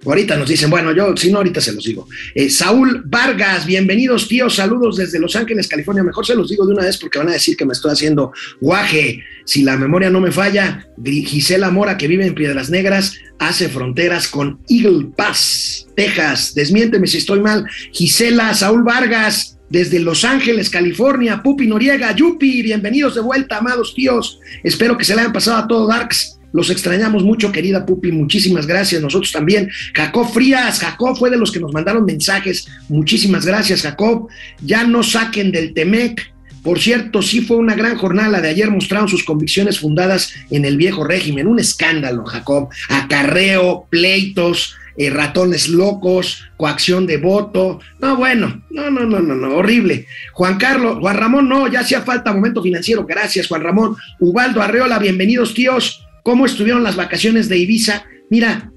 [0.06, 2.08] Ahorita nos dicen, bueno, yo si no, ahorita se los digo.
[2.34, 6.04] Eh, Saúl Vargas, bienvenidos tíos, saludos desde Los Ángeles, California.
[6.04, 8.32] Mejor se los digo de una vez porque van a decir que me estoy haciendo
[8.62, 9.24] guaje.
[9.46, 14.28] Si la memoria no me falla, Gisela Mora, que vive en Piedras Negras, hace fronteras
[14.28, 16.54] con Eagle Pass, Texas.
[16.54, 17.66] Desmiénteme si estoy mal.
[17.92, 24.40] Gisela, Saúl Vargas, desde Los Ángeles, California, Pupi Noriega, Yupi, bienvenidos de vuelta, amados tíos.
[24.64, 28.14] Espero que se le hayan pasado a todo Darks los extrañamos mucho, querida Pupi.
[28.14, 29.02] Muchísimas gracias.
[29.02, 29.70] Nosotros también.
[29.94, 32.66] Jacob Frías, Jacob fue de los que nos mandaron mensajes.
[32.88, 34.30] Muchísimas gracias, Jacob.
[34.62, 36.32] Ya no saquen del Temec.
[36.64, 38.40] Por cierto, sí fue una gran jornada.
[38.40, 41.46] de ayer mostraron sus convicciones fundadas en el viejo régimen.
[41.46, 42.70] Un escándalo, Jacob.
[42.88, 47.82] Acarreo, pleitos, eh, ratones locos, coacción de voto.
[48.00, 50.08] No, bueno, no, no, no, no, no, horrible.
[50.32, 53.06] Juan Carlos, Juan Ramón, no, ya hacía falta momento financiero.
[53.06, 53.98] Gracias, Juan Ramón.
[54.22, 58.08] Ubaldo Arreola, bienvenidos, tíos cómo estuvieron las vacaciones de Ibiza.
[58.32, 58.72] Mira,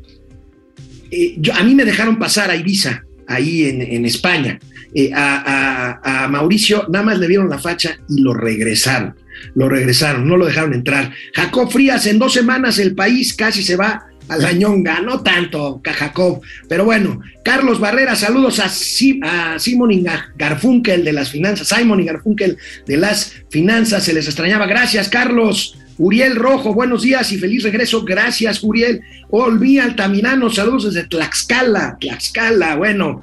[1.11, 4.61] eh, yo, a mí me dejaron pasar a Ibiza, ahí en, España.
[4.95, 9.15] Eh, a, a, Mauricio nada más le vieron la facha y lo regresaron.
[9.55, 11.11] Lo regresaron, no lo dejaron entrar.
[11.33, 15.81] Jacob Frías, en dos semanas el país casi se va a la ñonga, no tanto,
[15.83, 20.05] Jacob, pero bueno, Carlos Barrera, saludos a, a Simon y
[20.37, 25.79] Garfunkel de las finanzas, Simon y Garfunkel de las finanzas, se les extrañaba, gracias Carlos,
[25.99, 28.05] Uriel Rojo, buenos días y feliz regreso.
[28.05, 29.01] Gracias, Uriel.
[29.31, 32.77] Olví Altamirano, saludos desde Tlaxcala, Tlaxcala.
[32.77, 33.21] Bueno,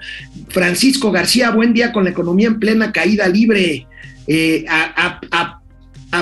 [0.50, 3.88] Francisco García, buen día con la economía en plena caída libre.
[4.28, 5.62] Eh, a, a,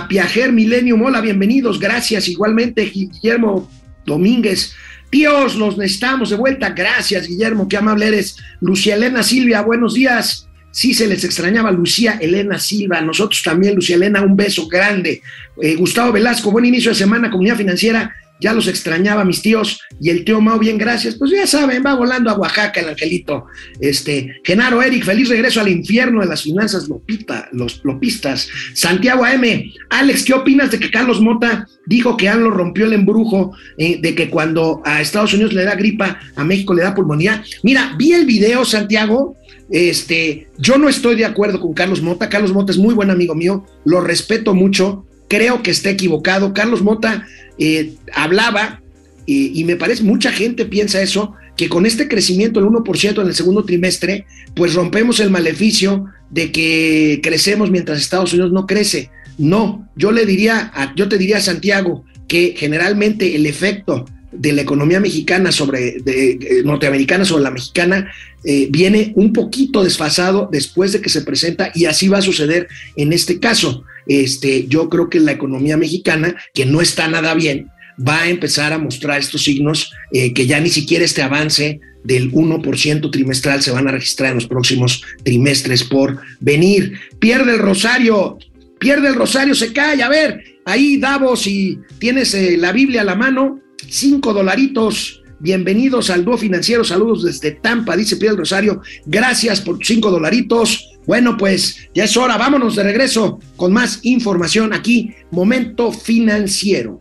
[0.08, 1.80] Piajer Milenio Mola, bienvenidos.
[1.80, 3.70] Gracias, igualmente, Guillermo
[4.06, 4.74] Domínguez.
[5.10, 6.70] Tíos, los necesitamos de vuelta.
[6.70, 8.38] Gracias, Guillermo, qué amable eres.
[8.60, 13.96] Lucia Elena Silvia, buenos días sí se les extrañaba Lucía Elena Silva, nosotros también, Lucía
[13.96, 15.22] Elena, un beso grande.
[15.62, 20.10] Eh, Gustavo Velasco, buen inicio de semana, comunidad financiera, ya los extrañaba mis tíos y
[20.10, 21.16] el tío Mau, bien, gracias.
[21.16, 23.46] Pues ya saben, va volando a Oaxaca el angelito.
[23.80, 28.50] Este, Genaro Eric, feliz regreso al infierno de las finanzas lopita, los lopistas.
[28.74, 33.56] Santiago AM, Alex, ¿qué opinas de que Carlos Mota dijo que ANLO rompió el embrujo
[33.78, 37.44] eh, de que cuando a Estados Unidos le da gripa, a México le da pulmonía?
[37.64, 39.38] Mira, vi el video, Santiago,
[39.70, 42.30] este, yo no estoy de acuerdo con Carlos Mota.
[42.30, 45.06] Carlos Mota es muy buen amigo mío, lo respeto mucho.
[45.28, 46.54] Creo que está equivocado.
[46.54, 47.26] Carlos Mota
[47.58, 48.82] eh, hablaba,
[49.26, 53.36] y me parece, mucha gente piensa eso, que con este crecimiento del 1% en el
[53.36, 59.12] segundo trimestre, pues rompemos el maleficio de que crecemos mientras Estados Unidos no crece.
[59.38, 65.00] No, yo le diría, yo te diría, Santiago, que generalmente el efecto de la economía
[65.00, 68.12] mexicana sobre, de, norteamericana sobre la mexicana,
[68.44, 72.68] eh, viene un poquito desfasado después de que se presenta y así va a suceder
[72.96, 73.84] en este caso.
[74.08, 78.74] Este, yo creo que la economía mexicana, que no está nada bien, va a empezar
[78.74, 83.72] a mostrar estos signos eh, que ya ni siquiera este avance del 1% trimestral se
[83.72, 87.00] van a registrar en los próximos trimestres por venir.
[87.20, 88.38] Pierde el rosario,
[88.80, 90.02] pierde el rosario, se cae.
[90.04, 93.62] A ver, ahí Davos, si tienes eh, la Biblia a la mano,
[93.94, 95.22] cinco dolaritos.
[95.40, 96.84] Bienvenidos al dúo financiero.
[96.84, 98.82] Saludos desde Tampa, dice Piedra Rosario.
[99.06, 100.98] Gracias por cinco dolaritos.
[101.06, 102.38] Bueno, pues ya es hora.
[102.38, 105.14] Vámonos de regreso con más información aquí.
[105.30, 107.00] Momento financiero.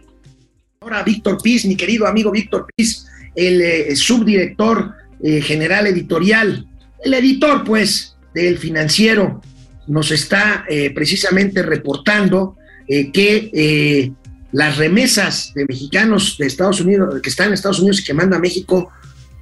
[0.80, 6.66] Ahora, Víctor Piz, mi querido amigo Víctor Piz, el eh, subdirector eh, general editorial,
[7.02, 9.40] el editor, pues, del financiero,
[9.86, 14.12] nos está eh, precisamente reportando que
[14.52, 18.36] las remesas de mexicanos de Estados Unidos, que están en Estados Unidos y que manda
[18.36, 18.92] a México,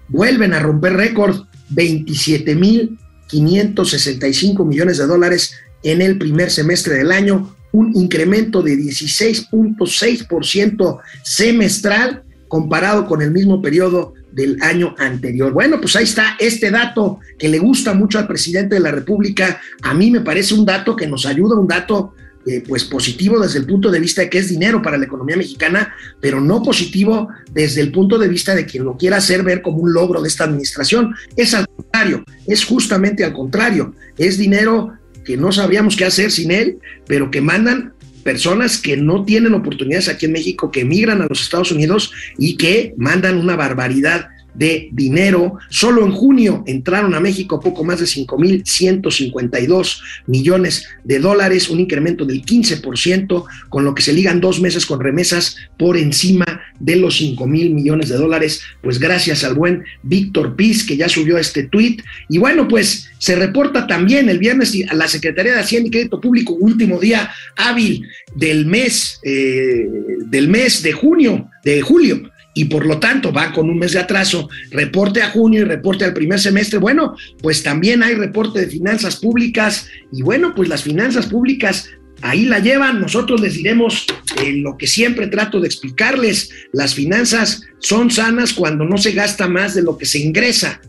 [0.09, 1.45] vuelven a romper récord,
[1.75, 12.25] 27.565 millones de dólares en el primer semestre del año, un incremento de 16.6% semestral
[12.49, 15.53] comparado con el mismo periodo del año anterior.
[15.53, 19.61] Bueno, pues ahí está este dato que le gusta mucho al presidente de la República.
[19.83, 22.15] A mí me parece un dato que nos ayuda, un dato
[22.47, 25.37] eh, pues positivo desde el punto de vista de que es dinero para la economía
[25.37, 29.61] mexicana, pero no positivo desde el punto de vista de quien lo quiera hacer ver
[29.61, 31.15] como un logro de esta administración.
[31.37, 36.51] Es al contrario, es justamente al contrario, es dinero que no sabríamos qué hacer sin
[36.51, 41.27] él, pero que mandan personas que no tienen oportunidades aquí en México, que emigran a
[41.27, 45.59] los Estados Unidos y que mandan una barbaridad de dinero.
[45.69, 52.25] Solo en junio entraron a México poco más de 5.152 millones de dólares, un incremento
[52.25, 57.17] del 15%, con lo que se ligan dos meses con remesas por encima de los
[57.19, 61.65] 5 mil millones de dólares, pues gracias al buen Víctor Piz, que ya subió este
[61.65, 62.03] tuit.
[62.29, 66.21] Y bueno, pues se reporta también el viernes a la Secretaría de Hacienda y Crédito
[66.21, 69.87] Público, último día hábil del mes, eh,
[70.27, 74.01] del mes de junio, de julio, y por lo tanto va con un mes de
[74.01, 78.67] atraso, reporte a junio y reporte al primer semestre, bueno, pues también hay reporte de
[78.67, 81.89] finanzas públicas y bueno, pues las finanzas públicas
[82.23, 84.07] ahí la llevan, nosotros les diremos
[84.43, 89.49] eh, lo que siempre trato de explicarles, las finanzas son sanas cuando no se gasta
[89.49, 90.81] más de lo que se ingresa.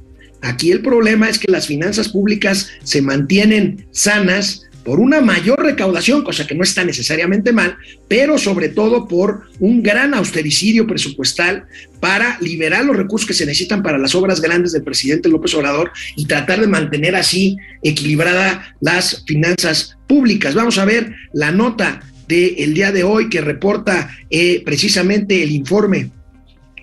[0.41, 6.23] Aquí el problema es que las finanzas públicas se mantienen sanas por una mayor recaudación,
[6.23, 11.65] cosa que no está necesariamente mal, pero sobre todo por un gran austericidio presupuestal
[11.99, 15.91] para liberar los recursos que se necesitan para las obras grandes del presidente López Obrador
[16.15, 20.55] y tratar de mantener así equilibrada las finanzas públicas.
[20.55, 26.11] Vamos a ver la nota del día de hoy que reporta eh, precisamente el informe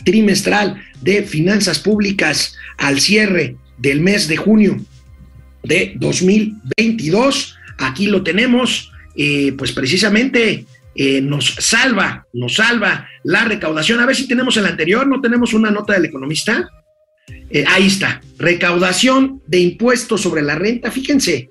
[0.04, 4.78] trimestral de finanzas públicas al cierre del mes de junio
[5.64, 14.00] de 2022 aquí lo tenemos, eh, pues precisamente eh, nos salva, nos salva la recaudación.
[14.00, 16.68] A ver si tenemos el anterior, no tenemos una nota del economista.
[17.50, 20.90] Eh, ahí está, recaudación de impuestos sobre la renta.
[20.90, 21.50] Fíjense,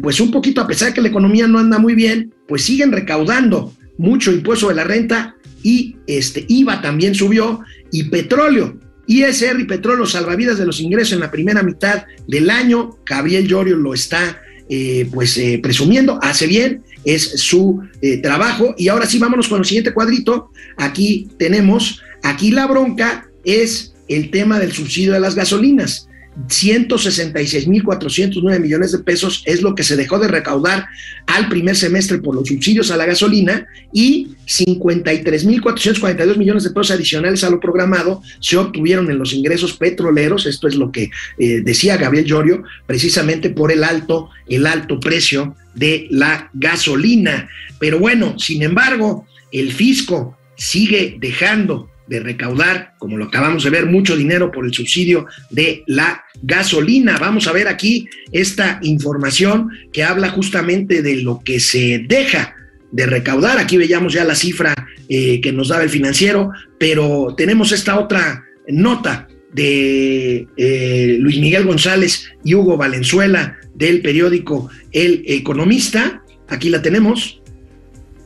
[0.00, 2.92] pues un poquito a pesar de que la economía no anda muy bien, pues siguen
[2.92, 8.78] recaudando mucho impuesto de la renta y este IVA también subió y petróleo.
[9.08, 12.98] ISR y petróleo salvavidas de los ingresos en la primera mitad del año.
[13.04, 14.40] Gabriel Llorio lo está
[14.72, 18.76] eh, pues eh, presumiendo, hace bien, es su eh, trabajo.
[18.78, 20.52] Y ahora sí, vámonos con el siguiente cuadrito.
[20.76, 26.08] Aquí tenemos, aquí la bronca es el tema del subsidio de las gasolinas.
[26.48, 30.86] 166.409 millones de pesos es lo que se dejó de recaudar
[31.26, 37.44] al primer semestre por los subsidios a la gasolina y 53.442 millones de pesos adicionales
[37.44, 40.46] a lo programado se obtuvieron en los ingresos petroleros.
[40.46, 45.56] Esto es lo que eh, decía Gabriel Llorio, precisamente por el alto, el alto precio
[45.74, 47.48] de la gasolina.
[47.78, 53.86] Pero bueno, sin embargo, el fisco sigue dejando de recaudar, como lo acabamos de ver,
[53.86, 57.18] mucho dinero por el subsidio de la gasolina.
[57.18, 62.56] Vamos a ver aquí esta información que habla justamente de lo que se deja
[62.90, 63.58] de recaudar.
[63.58, 64.74] Aquí veíamos ya la cifra
[65.08, 71.64] eh, que nos daba el financiero, pero tenemos esta otra nota de eh, Luis Miguel
[71.64, 76.24] González y Hugo Valenzuela del periódico El Economista.
[76.48, 77.40] Aquí la tenemos.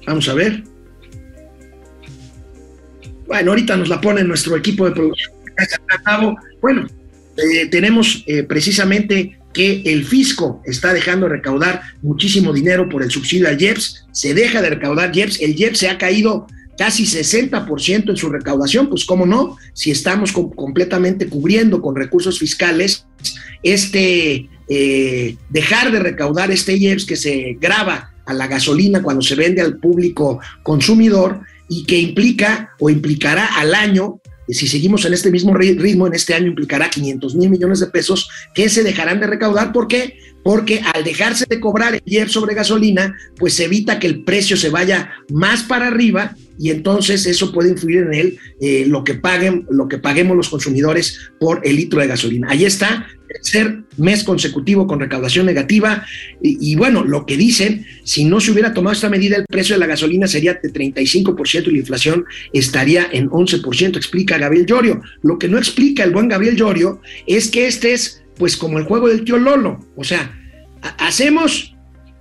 [0.07, 0.74] Vamos a ver.
[3.27, 5.33] Bueno, ahorita nos la pone nuestro equipo de producción.
[6.61, 6.87] Bueno,
[7.37, 13.11] eh, tenemos eh, precisamente que el fisco está dejando de recaudar muchísimo dinero por el
[13.11, 18.11] subsidio al IEPS, se deja de recaudar IEPS, el IEPS se ha caído casi 60%
[18.11, 23.07] en su recaudación, pues cómo no, si estamos completamente cubriendo con recursos fiscales
[23.63, 29.35] este eh, dejar de recaudar este IEPS que se graba a la gasolina cuando se
[29.35, 35.31] vende al público consumidor, y que implica o implicará al año, si seguimos en este
[35.31, 39.27] mismo ritmo, en este año implicará 500 mil millones de pesos que se dejarán de
[39.27, 39.73] recaudar.
[39.73, 40.19] ¿Por qué?
[40.43, 44.69] Porque al dejarse de cobrar el IER sobre gasolina, pues evita que el precio se
[44.69, 49.67] vaya más para arriba y entonces eso puede influir en él eh, lo que paguen,
[49.71, 52.49] lo que paguemos los consumidores por el litro de gasolina.
[52.51, 56.07] Ahí está, tercer mes consecutivo con recaudación negativa
[56.41, 59.81] y, bueno, lo que dicen, si no se hubiera tomado esta medida, el precio de
[59.81, 65.03] la gasolina sería de 35% y la inflación estaría en 11%, explica Gabriel Llorio.
[65.23, 68.85] Lo que no explica el buen Gabriel Llorio es que este es pues como el
[68.85, 70.37] juego del tío Lolo, o sea,
[70.99, 71.74] hacemos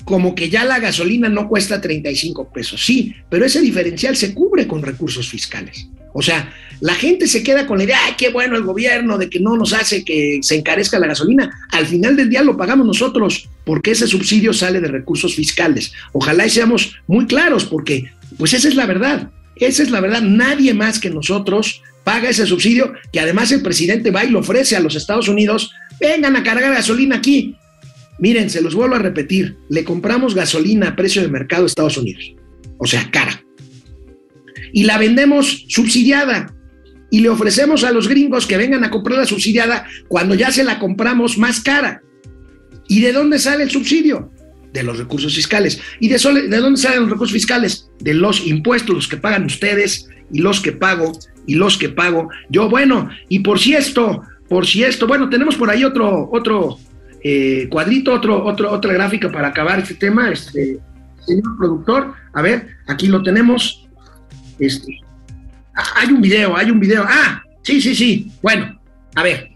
[0.05, 2.83] como que ya la gasolina no cuesta 35 pesos.
[2.85, 5.87] Sí, pero ese diferencial se cubre con recursos fiscales.
[6.13, 9.29] O sea, la gente se queda con la idea, ay, qué bueno el gobierno de
[9.29, 11.51] que no nos hace que se encarezca la gasolina.
[11.71, 15.91] Al final del día lo pagamos nosotros, porque ese subsidio sale de recursos fiscales.
[16.11, 19.31] Ojalá y seamos muy claros, porque pues esa es la verdad.
[19.55, 20.21] Esa es la verdad.
[20.21, 24.75] Nadie más que nosotros paga ese subsidio, que además el presidente va y lo ofrece
[24.75, 25.71] a los Estados Unidos.
[25.99, 27.55] Vengan a cargar gasolina aquí
[28.23, 31.97] Miren, se los vuelvo a repetir, le compramos gasolina a precio de mercado a Estados
[31.97, 32.33] Unidos,
[32.77, 33.43] o sea, cara.
[34.71, 36.55] Y la vendemos subsidiada.
[37.11, 40.63] Y le ofrecemos a los gringos que vengan a comprar la subsidiada cuando ya se
[40.63, 42.01] la compramos más cara.
[42.87, 44.31] ¿Y de dónde sale el subsidio?
[44.71, 45.81] De los recursos fiscales.
[45.99, 47.89] ¿Y de, de dónde salen los recursos fiscales?
[47.99, 51.11] De los impuestos, los que pagan ustedes y los que pago
[51.45, 52.69] y los que pago yo.
[52.69, 56.79] Bueno, y por si esto, por si esto, bueno, tenemos por ahí otro, otro
[57.23, 60.79] eh, cuadrito, otro, otro, otra gráfica para acabar este tema, este
[61.25, 62.13] señor productor.
[62.33, 63.87] A ver, aquí lo tenemos.
[64.59, 64.99] Este,
[65.73, 67.05] ah, hay un video, hay un video.
[67.07, 68.31] Ah, sí, sí, sí.
[68.41, 68.79] Bueno,
[69.15, 69.51] a ver.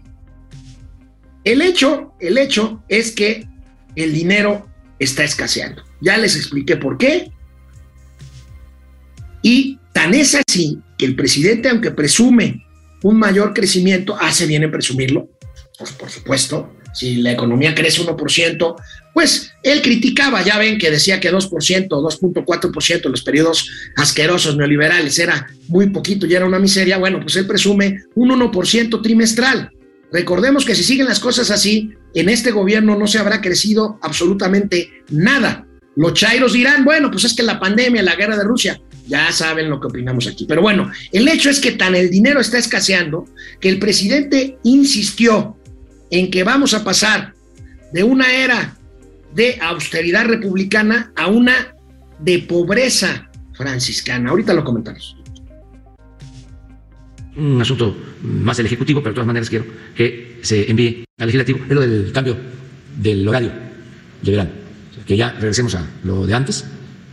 [1.44, 3.46] El hecho, el hecho es que
[3.94, 4.66] el dinero
[4.98, 5.82] está escaseando.
[6.00, 7.30] Ya les expliqué por qué.
[9.42, 12.64] Y tan es así que el presidente, aunque presume
[13.02, 15.28] un mayor crecimiento, hace bien en presumirlo,
[15.78, 18.74] pues por supuesto, si la economía crece 1%,
[19.14, 25.18] pues él criticaba, ya ven que decía que 2%, 2.4% en los periodos asquerosos neoliberales
[25.18, 29.70] era muy poquito y era una miseria, bueno, pues él presume un 1% trimestral.
[30.12, 34.90] Recordemos que si siguen las cosas así, en este gobierno no se habrá crecido absolutamente
[35.10, 35.66] nada.
[35.96, 39.68] Los chairos dirán, bueno, pues es que la pandemia, la guerra de Rusia, ya saben
[39.68, 40.46] lo que opinamos aquí.
[40.46, 43.24] Pero bueno, el hecho es que tan el dinero está escaseando
[43.60, 45.57] que el presidente insistió
[46.10, 47.34] en que vamos a pasar
[47.92, 48.76] de una era
[49.34, 51.74] de austeridad republicana a una
[52.18, 54.30] de pobreza franciscana.
[54.30, 55.16] Ahorita lo comentamos.
[57.36, 61.60] Un asunto más del Ejecutivo, pero de todas maneras quiero que se envíe al Legislativo,
[61.68, 62.36] es lo del cambio
[62.96, 63.52] del horario
[64.22, 64.50] de verano,
[65.06, 66.64] que ya regresemos a lo de antes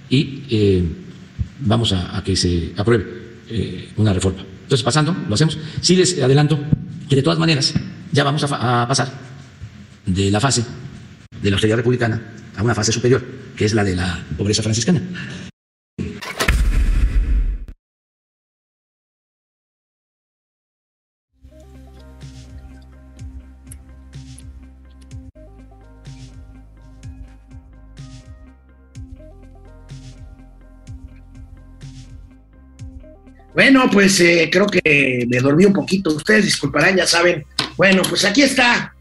[0.09, 0.83] y eh,
[1.59, 3.05] vamos a, que se apruebe
[3.49, 4.43] eh, una reforma.
[4.63, 5.59] Entonces, pasando, lo hacemos.
[5.81, 6.59] Sí les adelanto
[7.07, 7.73] que de todas maneras
[8.15, 9.09] ya vamos a, pasar
[10.05, 10.63] de la fase
[11.41, 12.21] de la austeridad republicana
[12.55, 13.21] a una fase superior,
[13.57, 15.01] que es la de la pobreza franciscana.
[33.53, 36.13] Bueno, pues eh, creo que me dormí un poquito.
[36.13, 37.45] Ustedes disculparán, ya saben.
[37.77, 38.95] Bueno, pues aquí está.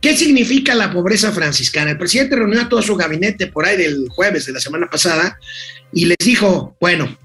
[0.00, 1.90] ¿Qué significa la pobreza franciscana?
[1.90, 5.38] El presidente reunió a todo su gabinete por ahí del jueves de la semana pasada
[5.92, 7.18] y les dijo, bueno,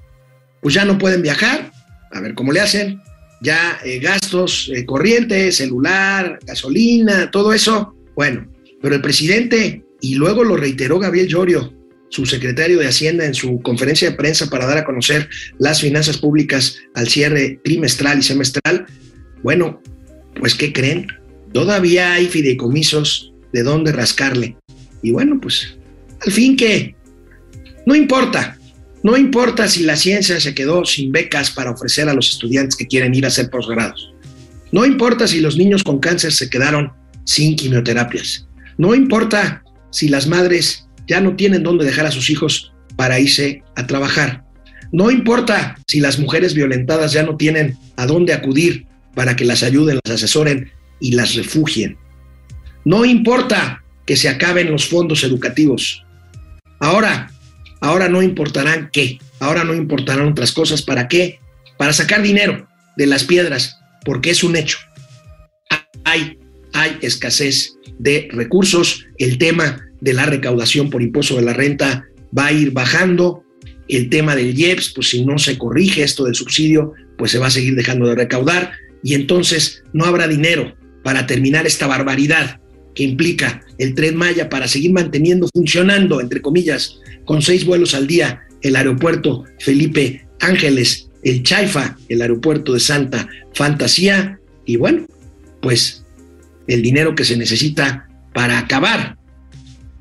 [0.62, 1.72] pues ya no pueden viajar,
[2.12, 3.02] a ver cómo le hacen,
[3.42, 8.52] ya eh, gastos eh, corrientes, celular, gasolina, todo eso, bueno,
[8.82, 11.74] pero el presidente, y luego lo reiteró Gabriel Llorio,
[12.10, 16.18] su secretario de Hacienda en su conferencia de prensa para dar a conocer las finanzas
[16.18, 18.86] públicas al cierre trimestral y semestral,
[19.44, 19.82] bueno,
[20.40, 21.08] pues ¿qué creen?
[21.54, 24.58] Todavía hay fideicomisos de dónde rascarle.
[25.02, 25.78] Y bueno, pues
[26.26, 26.96] al fin que
[27.86, 28.58] no importa,
[29.04, 32.88] no importa si la ciencia se quedó sin becas para ofrecer a los estudiantes que
[32.88, 34.12] quieren ir a hacer posgrados.
[34.72, 36.92] No importa si los niños con cáncer se quedaron
[37.24, 38.48] sin quimioterapias.
[38.78, 43.64] No importa si las madres ya no tienen dónde dejar a sus hijos para irse
[43.76, 44.44] a trabajar.
[44.92, 49.64] No importa si las mujeres violentadas ya no tienen a dónde acudir para que las
[49.64, 51.98] ayuden, las asesoren y las refugien.
[52.84, 56.06] No importa que se acaben los fondos educativos.
[56.80, 57.32] Ahora,
[57.82, 60.82] ahora no importarán qué, ahora no importarán otras cosas.
[60.82, 61.40] ¿Para qué?
[61.78, 64.78] Para sacar dinero de las piedras, porque es un hecho.
[66.04, 66.38] Hay,
[66.74, 69.06] hay escasez de recursos.
[69.18, 72.06] El tema de la recaudación por impuesto de la renta
[72.38, 73.44] va a ir bajando.
[73.88, 77.48] El tema del IEPS, pues si no se corrige esto del subsidio, pues se va
[77.48, 78.72] a seguir dejando de recaudar
[79.06, 82.60] y entonces no habrá dinero para terminar esta barbaridad
[82.96, 88.08] que implica el tren Maya para seguir manteniendo funcionando, entre comillas, con seis vuelos al
[88.08, 95.06] día, el aeropuerto Felipe Ángeles, el Chaifa, el aeropuerto de Santa Fantasía, y bueno,
[95.62, 96.04] pues
[96.66, 99.20] el dinero que se necesita para acabar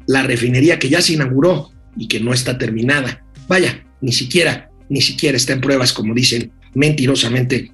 [0.07, 3.23] la refinería que ya se inauguró y que no está terminada.
[3.49, 7.71] Vaya, ni siquiera, ni siquiera está en pruebas, como dicen mentirosamente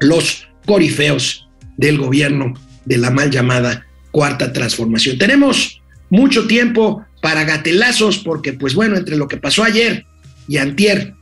[0.00, 5.18] los corifeos del gobierno de la mal llamada cuarta transformación.
[5.18, 10.04] Tenemos mucho tiempo para gatelazos porque, pues bueno, entre lo que pasó ayer
[10.48, 11.14] y antier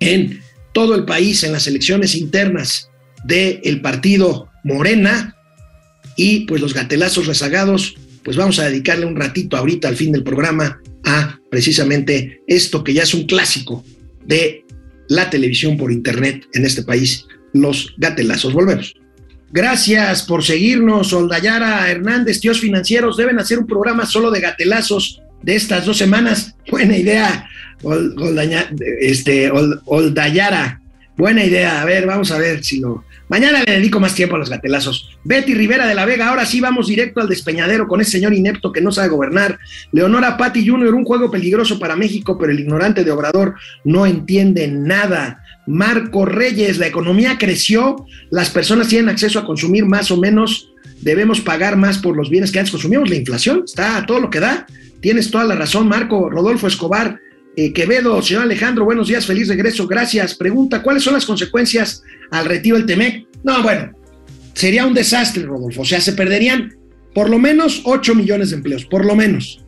[0.00, 0.40] en
[0.72, 2.90] todo el país, en las elecciones internas
[3.24, 5.36] del partido Morena
[6.16, 10.22] y pues los gatelazos rezagados pues vamos a dedicarle un ratito ahorita al fin del
[10.22, 13.84] programa a precisamente esto que ya es un clásico
[14.26, 14.64] de
[15.08, 18.52] la televisión por internet en este país, los gatelazos.
[18.52, 18.94] Volvemos.
[19.50, 23.16] Gracias por seguirnos, Oldayara Hernández, tíos financieros.
[23.16, 26.54] Deben hacer un programa solo de gatelazos de estas dos semanas.
[26.70, 27.48] Buena idea,
[29.00, 30.80] este, Oldayara.
[31.16, 31.82] Buena idea.
[31.82, 33.04] A ver, vamos a ver si lo.
[33.28, 35.18] Mañana le dedico más tiempo a los gatelazos.
[35.24, 38.72] Betty Rivera de la Vega, ahora sí vamos directo al despeñadero con ese señor inepto
[38.72, 39.58] que no sabe gobernar.
[39.92, 44.68] Leonora Patti Jr., un juego peligroso para México, pero el ignorante de Obrador no entiende
[44.68, 45.42] nada.
[45.68, 51.42] Marco Reyes, la economía creció, las personas tienen acceso a consumir más o menos, debemos
[51.42, 53.10] pagar más por los bienes que antes consumíamos.
[53.10, 54.66] La inflación está a todo lo que da.
[55.02, 56.30] Tienes toda la razón, Marco.
[56.30, 57.20] Rodolfo Escobar,
[57.54, 60.34] eh, Quevedo, señor Alejandro, buenos días, feliz regreso, gracias.
[60.34, 63.26] Pregunta, ¿cuáles son las consecuencias al retiro del TEMEC?
[63.44, 63.92] No, bueno,
[64.54, 65.82] sería un desastre, Rodolfo.
[65.82, 66.78] O sea, se perderían
[67.14, 69.62] por lo menos 8 millones de empleos, por lo menos.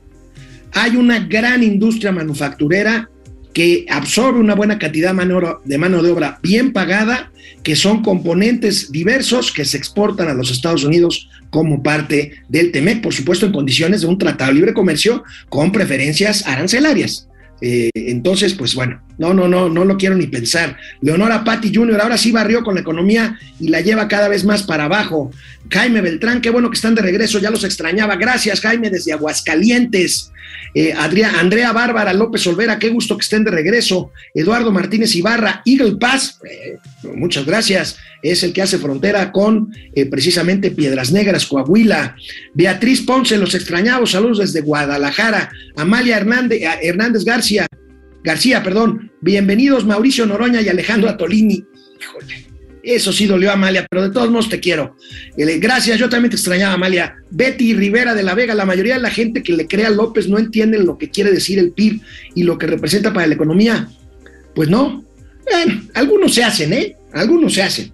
[0.72, 3.10] Hay una gran industria manufacturera
[3.52, 7.30] que absorbe una buena cantidad de mano de obra bien pagada,
[7.62, 13.02] que son componentes diversos que se exportan a los Estados Unidos como parte del TEMEC,
[13.02, 17.26] por supuesto en condiciones de un tratado de libre comercio con preferencias arancelarias.
[17.62, 20.78] Eh, entonces, pues bueno, no, no, no, no lo quiero ni pensar.
[21.02, 22.00] Leonora Patti Jr.
[22.00, 25.30] ahora sí barrió con la economía y la lleva cada vez más para abajo.
[25.68, 28.16] Jaime Beltrán, qué bueno que están de regreso, ya los extrañaba.
[28.16, 30.32] Gracias, Jaime, desde Aguascalientes.
[30.74, 34.12] Eh, Andrea Bárbara López Olvera, qué gusto que estén de regreso.
[34.34, 36.78] Eduardo Martínez Ibarra, Eagle Pass, eh,
[37.14, 37.98] muchas gracias.
[38.22, 42.16] Es el que hace frontera con eh, precisamente Piedras Negras, Coahuila.
[42.54, 45.50] Beatriz Ponce, los extrañados, saludos desde Guadalajara.
[45.76, 47.66] Amalia Hernández, Hernández García,
[48.22, 49.10] García, perdón.
[49.22, 51.64] Bienvenidos Mauricio Noroña y Alejandro Atolini.
[52.00, 52.49] Híjole
[52.82, 54.96] eso sí dolió a Amalia, pero de todos modos te quiero.
[55.36, 57.16] Eh, gracias, yo también te extrañaba, Amalia.
[57.30, 60.28] Betty Rivera de la Vega, la mayoría de la gente que le crea a López
[60.28, 62.00] no entienden lo que quiere decir el PIB
[62.34, 63.88] y lo que representa para la economía.
[64.54, 65.04] Pues no.
[65.94, 66.96] Algunos se hacen, ¿eh?
[67.12, 67.92] Algunos se hacen.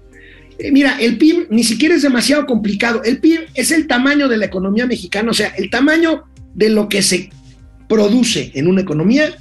[0.58, 3.02] Eh, mira, el PIB ni siquiera es demasiado complicado.
[3.04, 6.24] El PIB es el tamaño de la economía mexicana, o sea, el tamaño
[6.54, 7.30] de lo que se
[7.88, 9.36] produce en una economía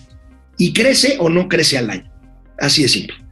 [0.58, 2.12] y crece o no crece al año.
[2.58, 3.25] Así de simple.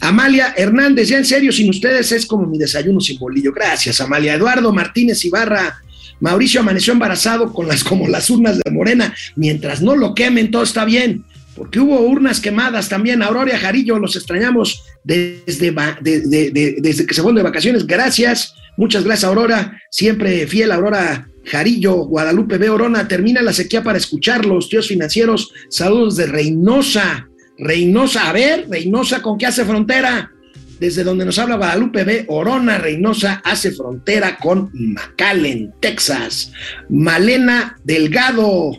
[0.00, 3.52] Amalia Hernández, ya en serio, sin ustedes es como mi desayuno sin bolillo.
[3.52, 4.34] Gracias, Amalia.
[4.34, 5.82] Eduardo Martínez Ibarra.
[6.20, 9.14] Mauricio amaneció embarazado con las como las urnas de Morena.
[9.36, 11.24] Mientras no lo quemen, todo está bien.
[11.54, 13.22] Porque hubo urnas quemadas también.
[13.22, 17.86] Aurora Jarillo, los extrañamos desde, desde que se fueron de vacaciones.
[17.86, 18.54] Gracias.
[18.76, 19.80] Muchas gracias, Aurora.
[19.90, 22.70] Siempre fiel, Aurora Jarillo, Guadalupe B.
[22.70, 23.08] Orona.
[23.08, 25.52] Termina la sequía para escucharlos, tíos financieros.
[25.68, 27.27] Saludos de Reynosa.
[27.58, 30.32] Reynosa, a ver, Reynosa, ¿con qué hace frontera?
[30.78, 32.24] Desde donde nos habla Guadalupe B.
[32.28, 36.52] Orona Reynosa hace frontera con McAllen, Texas.
[36.88, 38.72] Malena Delgado.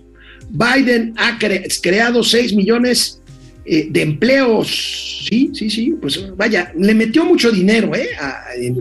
[0.49, 1.37] Biden ha
[1.81, 3.18] creado 6 millones
[3.65, 8.09] eh, de empleos, sí, sí, sí, pues vaya, le metió mucho dinero eh,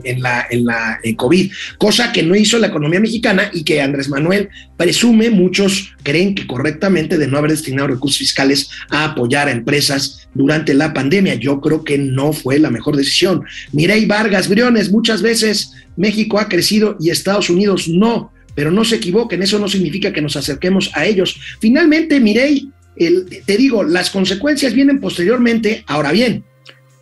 [0.05, 4.09] en, la, en la COVID, cosa que no hizo la economía mexicana y que Andrés
[4.09, 9.53] Manuel presume, muchos creen que correctamente de no haber destinado recursos fiscales a apoyar a
[9.53, 11.35] empresas durante la pandemia.
[11.35, 13.45] Yo creo que no fue la mejor decisión.
[13.73, 18.97] Mirey Vargas Briones, muchas veces México ha crecido y Estados Unidos no pero no se
[18.97, 21.39] equivoquen, eso no significa que nos acerquemos a ellos.
[21.61, 22.19] Finalmente,
[22.99, 25.85] Te digo, las consecuencias vienen posteriormente.
[25.87, 26.45] Ahora bien,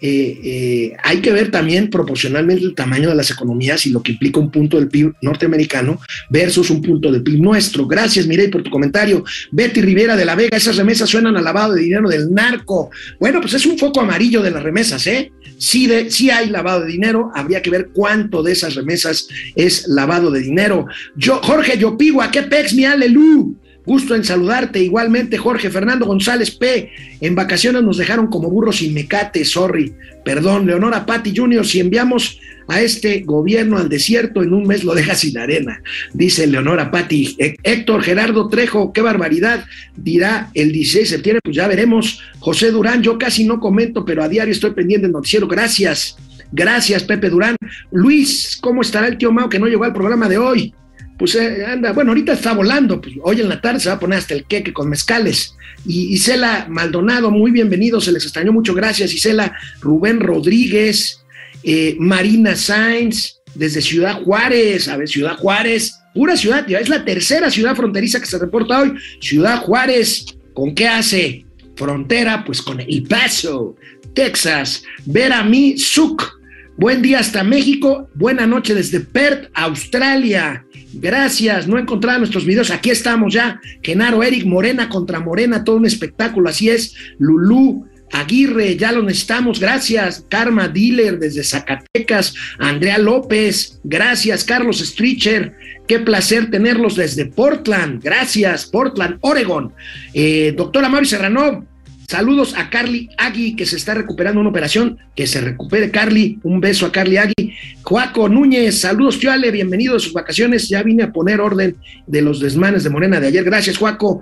[0.00, 4.12] eh, eh, hay que ver también proporcionalmente el tamaño de las economías y lo que
[4.12, 7.86] implica un punto del PIB norteamericano versus un punto del PIB nuestro.
[7.86, 9.24] Gracias, Mirey, por tu comentario.
[9.52, 12.90] Betty Rivera de la Vega, esas remesas suenan a lavado de dinero del narco.
[13.18, 15.32] Bueno, pues es un foco amarillo de las remesas, ¿eh?
[15.58, 19.88] Sí, de, sí hay lavado de dinero, habría que ver cuánto de esas remesas es
[19.88, 20.86] lavado de dinero.
[21.16, 23.56] Yo, Jorge Yopigua, ¿qué pex, mi alelu?
[23.86, 24.80] Gusto en saludarte.
[24.82, 26.90] Igualmente, Jorge Fernando González P.
[27.20, 29.94] En vacaciones nos dejaron como burros y mecate, sorry.
[30.24, 34.94] Perdón, Leonora Patti Jr., si enviamos a este gobierno al desierto, en un mes lo
[34.94, 35.80] deja sin arena,
[36.12, 37.36] dice Leonora Patti.
[37.38, 39.64] Héctor Gerardo Trejo, qué barbaridad,
[39.96, 42.20] dirá el 16 de septiembre, pues ya veremos.
[42.40, 45.46] José Durán, yo casi no comento, pero a diario estoy pendiente del noticiero.
[45.46, 46.16] Gracias.
[46.52, 47.56] Gracias, Pepe Durán.
[47.90, 50.74] Luis, ¿cómo estará el tío Mao que no llegó al programa de hoy?
[51.18, 54.00] Pues eh, anda, bueno, ahorita está volando, pues, hoy en la tarde se va a
[54.00, 55.54] poner hasta el queque con mezcales.
[55.86, 61.24] Y Isela Maldonado, muy bienvenido, se les extrañó mucho, gracias Isela, Rubén Rodríguez,
[61.62, 67.50] eh, Marina Sainz, desde Ciudad Juárez, a ver, Ciudad Juárez, pura ciudad, es la tercera
[67.50, 71.46] ciudad fronteriza que se reporta hoy, Ciudad Juárez, ¿con qué hace?
[71.76, 73.76] Frontera, pues con El Paso,
[74.14, 76.35] Texas, ver a mí, Suc,
[76.78, 80.66] Buen día hasta México, buena noche desde Perth, Australia.
[80.92, 83.58] Gracias, no encontraba nuestros videos, aquí estamos ya.
[83.82, 86.94] Genaro, Eric, Morena contra Morena, todo un espectáculo, así es.
[87.18, 90.26] Lulú, Aguirre, ya lo necesitamos, gracias.
[90.28, 94.44] Karma Dealer desde Zacatecas, Andrea López, gracias.
[94.44, 95.56] Carlos Stricher,
[95.88, 98.66] qué placer tenerlos desde Portland, gracias.
[98.66, 99.72] Portland, Oregon.
[100.12, 101.66] Eh, doctora Mauri Serrano,
[102.08, 104.98] Saludos a Carly Agui, que se está recuperando una operación.
[105.16, 106.38] Que se recupere, Carly.
[106.44, 107.54] Un beso a Carly Agui.
[107.82, 110.68] Joaco Núñez, saludos, tío Ale, bienvenido de sus vacaciones.
[110.68, 111.76] Ya vine a poner orden
[112.06, 113.42] de los desmanes de Morena de ayer.
[113.42, 114.20] Gracias, Joaco.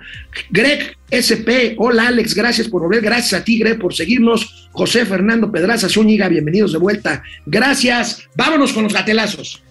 [0.50, 3.02] Greg SP, hola Alex, gracias por volver.
[3.02, 4.68] Gracias a ti, Greg, por seguirnos.
[4.72, 7.22] José Fernando Pedraza Zúñiga, bienvenidos de vuelta.
[7.44, 8.22] Gracias.
[8.34, 9.62] Vámonos con los gatelazos.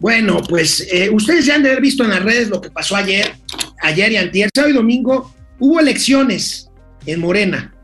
[0.00, 2.94] Bueno, pues eh, ustedes ya han de haber visto en las redes lo que pasó
[2.94, 3.32] ayer,
[3.80, 4.50] ayer y antier.
[4.54, 6.68] Sábado y domingo hubo elecciones
[7.06, 7.74] en Morena.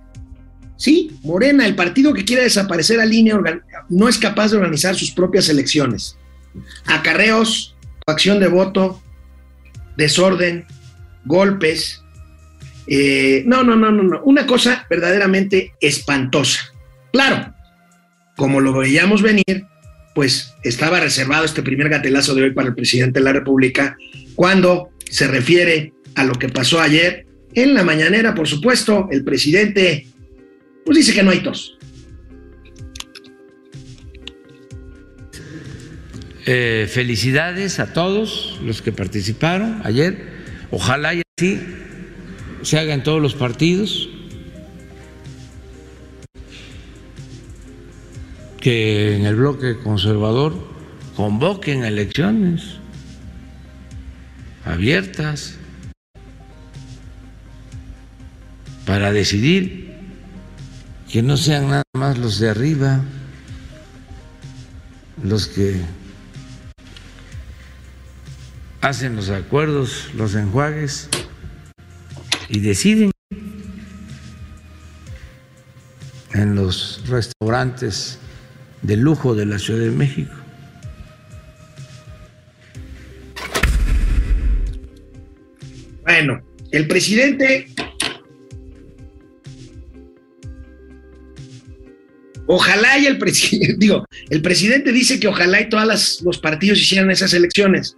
[0.77, 3.39] Sí, Morena, el partido que quiere desaparecer a línea,
[3.91, 6.17] no es capaz de organizar sus propias elecciones.
[6.87, 9.03] Acarreos, acción de voto,
[9.97, 10.65] desorden,
[11.25, 12.03] golpes.
[12.87, 14.23] Eh, no, no, no, no, no.
[14.25, 16.73] Una cosa verdaderamente espantosa.
[17.13, 17.55] Claro,
[18.37, 19.67] como lo veíamos venir,
[20.15, 23.97] pues estaba reservado este primer gatelazo de hoy para el presidente de la República
[24.35, 30.07] cuando se refiere a lo que pasó ayer en la mañanera, por supuesto, el presidente
[30.85, 31.77] pues dice que no hay tos.
[36.47, 40.41] Eh, felicidades a todos los que participaron ayer.
[40.73, 41.61] Ojalá y así
[42.63, 44.09] se haga en todos los partidos.
[48.61, 50.55] Que en el bloque conservador
[51.15, 52.81] convoquen elecciones
[54.65, 55.60] abiertas
[58.87, 59.95] para decidir
[61.11, 63.01] que no sean nada más los de arriba
[65.23, 65.81] los que
[68.81, 71.09] hacen los acuerdos, los enjuagues
[72.49, 73.11] y deciden
[76.33, 78.19] en los restaurantes
[78.83, 80.33] de lujo de la Ciudad de México.
[86.03, 86.41] Bueno,
[86.73, 87.69] el presidente
[92.53, 97.09] Ojalá y el presidente, digo, el presidente dice que ojalá y todos los partidos hicieran
[97.09, 97.97] esas elecciones.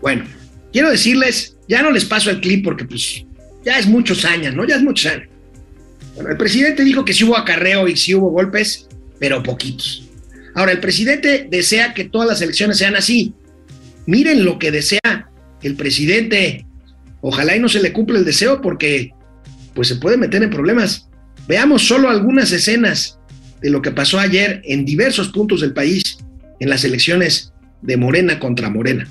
[0.00, 0.24] Bueno,
[0.72, 3.24] quiero decirles, ya no les paso el clip porque pues
[3.64, 4.66] ya es muchos años, ¿no?
[4.66, 5.28] Ya es muchos años.
[6.16, 8.88] Bueno, el presidente dijo que sí hubo acarreo y sí hubo golpes,
[9.20, 10.02] pero poquitos.
[10.56, 13.34] Ahora, el presidente desea que todas las elecciones sean así.
[14.04, 15.30] Miren lo que desea
[15.62, 16.66] el presidente.
[17.20, 19.12] Ojalá y no se le cumpla el deseo porque
[19.74, 21.08] pues se puede meter en problemas.
[21.46, 23.19] Veamos solo algunas escenas
[23.60, 26.18] de lo que pasó ayer en diversos puntos del país
[26.60, 27.52] en las elecciones
[27.82, 29.08] de Morena contra Morena.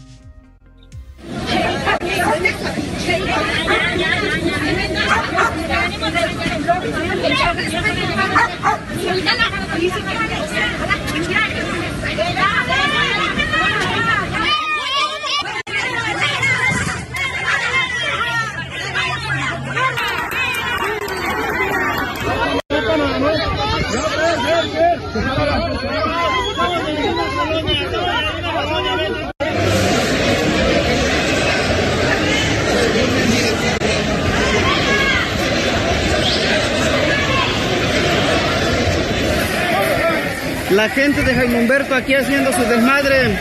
[40.80, 43.38] La gente de Jaime Humberto aquí haciendo su desmadre.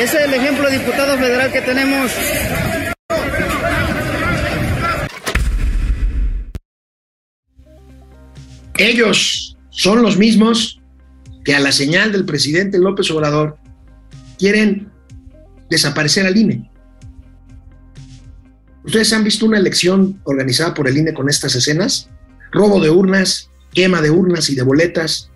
[0.00, 2.12] Ese es el ejemplo de diputado federal que tenemos.
[8.74, 10.80] Ellos son los mismos
[11.44, 13.58] que a la señal del presidente López Obrador
[14.38, 14.88] quieren
[15.68, 16.70] desaparecer al INE.
[18.84, 22.08] ¿Ustedes han visto una elección organizada por el INE con estas escenas?
[22.52, 25.28] Robo de urnas, quema de urnas y de boletas.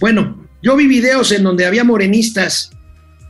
[0.00, 2.70] Bueno, yo vi videos en donde había morenistas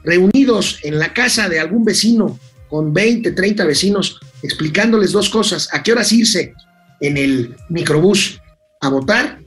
[0.05, 5.83] reunidos en la casa de algún vecino con 20, 30 vecinos explicándoles dos cosas, a
[5.83, 6.55] qué horas irse
[7.01, 8.41] en el microbús
[8.81, 9.41] a votar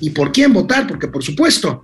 [0.00, 1.82] y por quién votar, porque por supuesto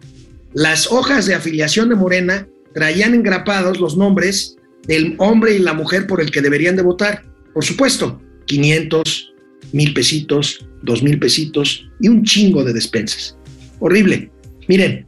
[0.52, 6.06] las hojas de afiliación de Morena traían engrapados los nombres del hombre y la mujer
[6.06, 7.24] por el que deberían de votar.
[7.52, 9.34] Por supuesto, 500,
[9.72, 13.36] mil pesitos, dos mil pesitos y un chingo de despensas.
[13.80, 14.30] Horrible.
[14.68, 15.06] Miren,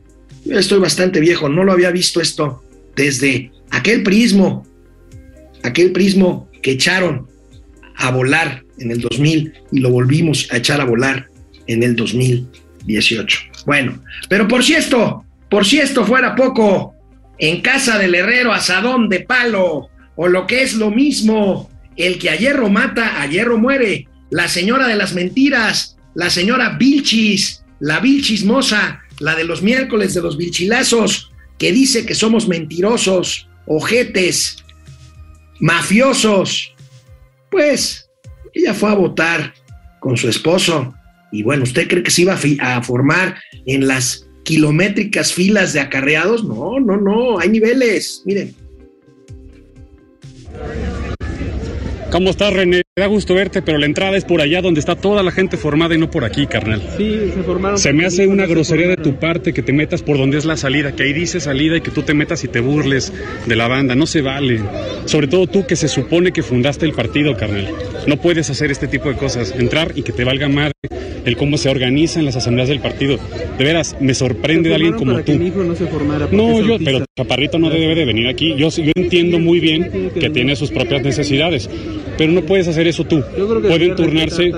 [0.51, 2.63] estoy bastante viejo, no lo había visto esto
[2.95, 4.67] desde aquel prismo,
[5.63, 7.27] aquel prismo que echaron
[7.97, 11.29] a volar en el 2000 y lo volvimos a echar a volar
[11.67, 13.41] en el 2018.
[13.65, 16.95] Bueno, pero por si esto, por si esto fuera poco,
[17.39, 22.31] en casa del herrero asadón de palo, o lo que es lo mismo, el que
[22.31, 28.01] a hierro mata, a hierro muere, la señora de las mentiras, la señora Vilchis, la
[28.01, 34.57] Vilchismosa, la de los miércoles de los Vilchilazos, que dice que somos mentirosos, ojetes,
[35.61, 36.75] mafiosos.
[37.51, 38.11] Pues
[38.53, 39.55] ella fue a votar
[40.01, 40.95] con su esposo
[41.33, 43.37] y bueno, ¿usted cree que se iba a, formar
[43.67, 46.45] en las kilométricas filas de acarreados?
[46.45, 48.55] No, no, no, hay niveles, miren.
[52.17, 52.81] ¿Cómo estás, René?
[52.97, 55.59] Me da gusto verte, pero la entrada es por allá donde está toda la gente
[55.59, 56.81] formada y no por aquí, carnal.
[56.97, 57.77] Sí, se formaron.
[57.77, 60.57] Se me hace una grosería de tu parte que te metas por donde es la
[60.57, 63.13] salida, que ahí dice salida y que tú te metas y te burles
[63.45, 63.95] de la banda.
[63.95, 64.63] No se vale.
[65.05, 67.69] Sobre todo tú que se supone que fundaste el partido, carnal.
[68.07, 69.55] No puedes hacer este tipo de cosas.
[69.55, 70.73] Entrar y que te valga madre
[71.27, 73.19] el cómo se organizan las asambleas del partido.
[73.59, 75.33] De veras, me sorprende de alguien como tú.
[76.31, 78.55] no, yo, pero Chaparrito no debe de venir aquí.
[78.57, 81.69] Yo, yo entiendo muy bien que tiene sus propias necesidades,
[82.17, 83.23] pero no puedes hacer eso tú.
[83.63, 84.53] Pueden turnarse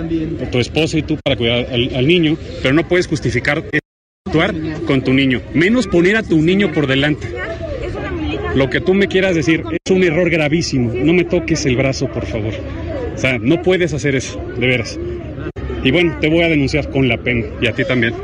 [0.51, 3.65] tu esposa y tú para cuidar al, niño, pero no puedes justificar
[4.27, 4.55] actuar
[4.87, 7.29] con tu niño, menos poner a tu niño por delante.
[8.55, 10.93] Lo que tú me quieras decir es un error gravísimo.
[10.95, 12.55] No me toques el brazo, por favor.
[13.15, 14.99] O sea, no puedes hacer eso, de veras.
[15.85, 18.15] Y bueno, te voy a denunciar con la pena y a ti también.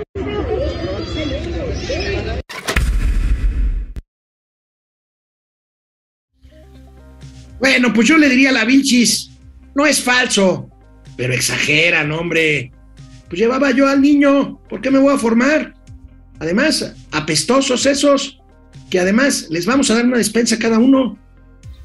[7.64, 9.30] Bueno, pues yo le diría a la Vilchis,
[9.74, 10.68] no es falso,
[11.16, 12.70] pero exageran, hombre.
[13.26, 15.72] Pues llevaba yo al niño, ¿por qué me voy a formar?
[16.40, 18.38] Además, apestosos esos,
[18.90, 21.18] que además les vamos a dar una despensa a cada uno.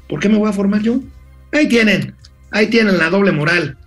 [0.06, 1.00] ¿Por qué me voy a formar yo?
[1.50, 2.14] Ahí tienen,
[2.50, 3.78] ahí tienen la doble moral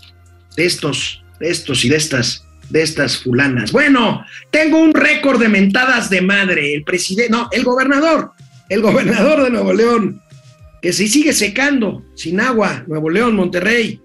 [0.57, 3.71] de estos, de estos y de estas, de estas fulanas.
[3.71, 6.73] Bueno, tengo un récord de mentadas de madre.
[6.73, 8.31] El presidente, no, el gobernador,
[8.67, 10.22] el gobernador de Nuevo León,
[10.83, 14.01] que se sigue secando sin agua, Nuevo León, Monterrey.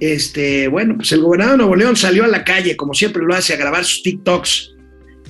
[0.00, 3.36] Este, bueno, pues el gobernador de Nuevo León salió a la calle, como siempre lo
[3.36, 4.74] hace, a grabar sus TikToks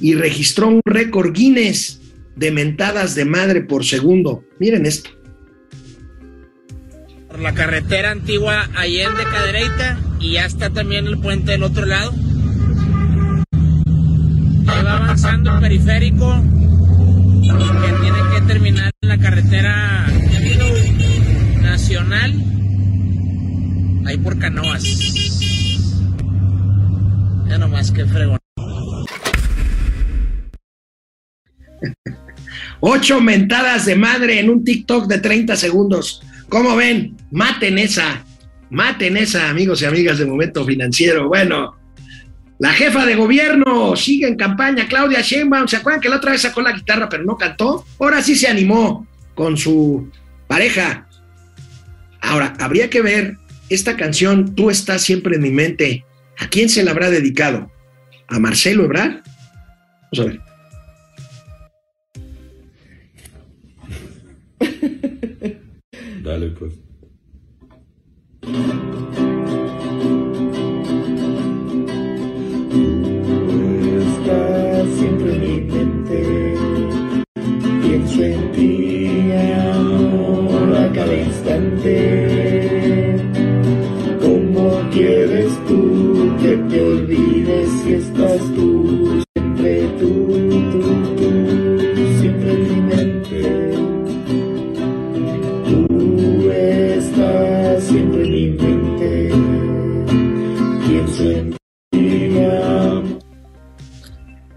[0.00, 2.00] y registró un récord Guinness
[2.36, 4.44] de mentadas de madre por segundo.
[4.58, 5.10] Miren esto.
[7.28, 12.14] Por la carretera antigua Allende Cadereyta y ya está también el puente del otro lado.
[14.66, 16.42] Ahí va avanzando el periférico
[17.42, 20.06] que tiene que terminar en la carretera
[21.78, 22.34] nacional,
[24.04, 24.82] ahí por canoas.
[27.48, 28.38] Ya nomás que fregón.
[32.80, 36.20] Ocho mentadas de madre en un TikTok de 30 segundos.
[36.48, 37.16] ¿Cómo ven?
[37.30, 38.24] Maten esa.
[38.70, 41.28] Maten esa, amigos y amigas de Momento Financiero.
[41.28, 41.76] Bueno,
[42.58, 45.68] la jefa de gobierno sigue en campaña, Claudia Sheinbaum.
[45.68, 47.84] ¿Se acuerdan que la otra vez sacó la guitarra pero no cantó?
[48.00, 49.06] Ahora sí se animó
[49.36, 50.10] con su
[50.48, 51.07] pareja.
[52.20, 53.36] Ahora, habría que ver
[53.68, 56.04] esta canción, Tú estás siempre en mi mente.
[56.38, 57.70] ¿A quién se la habrá dedicado?
[58.28, 59.22] ¿A Marcelo Ebrard?
[60.12, 60.40] Vamos a ver.
[66.22, 66.74] Dale, pues.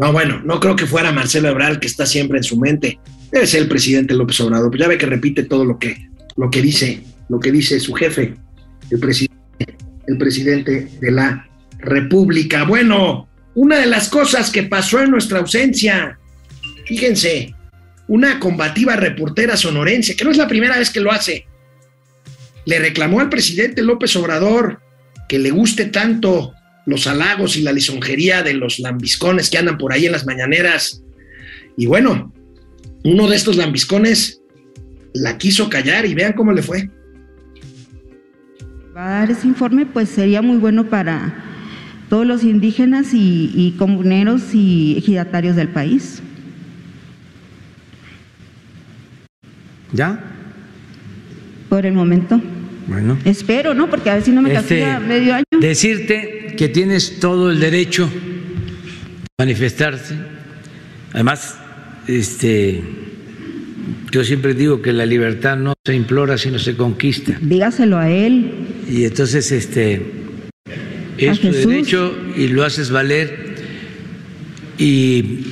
[0.01, 2.99] No, bueno, no creo que fuera Marcelo Ebrard que está siempre en su mente.
[3.31, 4.71] Debe ser el presidente López Obrador.
[4.71, 7.93] Pues ya ve que repite todo lo que, lo que dice, lo que dice su
[7.93, 8.33] jefe,
[8.89, 9.77] el presidente,
[10.07, 11.47] el presidente de la
[11.77, 12.63] República.
[12.63, 16.17] Bueno, una de las cosas que pasó en nuestra ausencia,
[16.87, 17.53] fíjense,
[18.07, 21.45] una combativa reportera sonorense, que no es la primera vez que lo hace,
[22.65, 24.81] le reclamó al presidente López Obrador
[25.29, 26.55] que le guste tanto
[26.85, 31.03] los halagos y la lisonjería de los lambiscones que andan por ahí en las mañaneras.
[31.77, 32.33] Y bueno,
[33.03, 34.41] uno de estos lambiscones
[35.13, 36.89] la quiso callar y vean cómo le fue.
[38.95, 41.33] Va a dar ese informe, pues sería muy bueno para
[42.09, 46.21] todos los indígenas y, y comuneros y ejidatarios del país.
[49.93, 50.19] ¿Ya?
[51.69, 52.41] Por el momento.
[52.87, 53.17] Bueno.
[53.25, 53.89] Espero, ¿no?
[53.89, 55.43] Porque a ver si no me Este, castiga medio año.
[55.59, 58.09] Decirte que tienes todo el derecho
[59.37, 60.15] a manifestarse.
[61.13, 61.57] Además,
[62.07, 62.81] este,
[64.11, 67.37] yo siempre digo que la libertad no se implora, sino se conquista.
[67.41, 68.51] Dígaselo a él.
[68.89, 70.01] Y entonces, este,
[71.17, 73.55] Es tu derecho y lo haces valer
[74.77, 75.45] y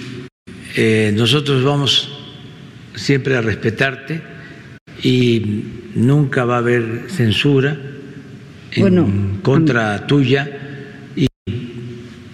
[0.75, 2.09] eh, nosotros vamos
[2.95, 4.21] siempre a respetarte
[5.03, 5.63] y
[5.95, 7.77] nunca va a haber censura
[8.71, 9.07] en Bueno,
[9.41, 10.49] contra tuya
[11.15, 11.27] y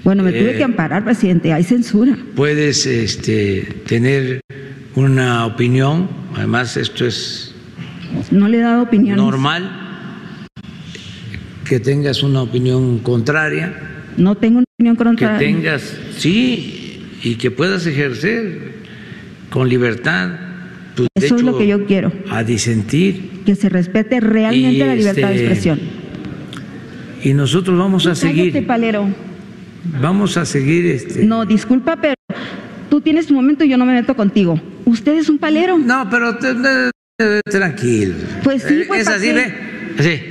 [0.04, 1.54] Bueno, me tuve Eh, que amparar, presidente.
[1.54, 2.18] Hay censura.
[2.36, 4.42] puedes este, tener
[4.96, 7.54] una opinión, además esto es
[8.32, 9.18] No le he dado opiniones.
[9.24, 9.82] normal
[11.66, 13.74] que tengas una opinión contraria,
[14.18, 15.38] No tengo una opinión que contraria.
[15.40, 18.74] tengas, sí, y que puedas ejercer
[19.50, 20.30] con libertad
[20.96, 22.12] tu Eso es lo que yo quiero.
[22.30, 23.42] a disentir.
[23.46, 25.80] Que se respete realmente la libertad de este, expresión.
[27.24, 29.08] Y nosotros vamos a Cállate, seguir, palero.
[30.02, 31.26] vamos a seguir este.
[31.26, 32.16] No, disculpa, pero
[32.90, 34.60] tú tienes tu momento y yo no me meto contigo.
[34.86, 35.78] Usted es un palero.
[35.78, 36.38] No, pero
[37.50, 38.16] tranquilo.
[38.44, 39.54] Pues sí, Eh, pues, es ¿pa' así, ve,
[39.98, 40.22] así,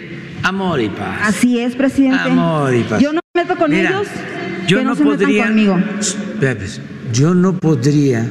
[0.42, 1.18] amor y paz.
[1.22, 2.18] Así es, presidente.
[2.30, 3.00] Amor y paz.
[3.02, 4.06] Yo no me meto con Mira, ellos.
[4.68, 5.44] yo que no, no, se metan podría.
[5.46, 5.78] conmigo.
[5.98, 6.80] Espera, pues,
[7.12, 8.28] Yo no podría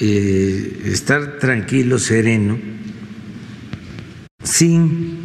[0.00, 2.58] eh, estar tranquilo, sereno,
[4.42, 5.18] sin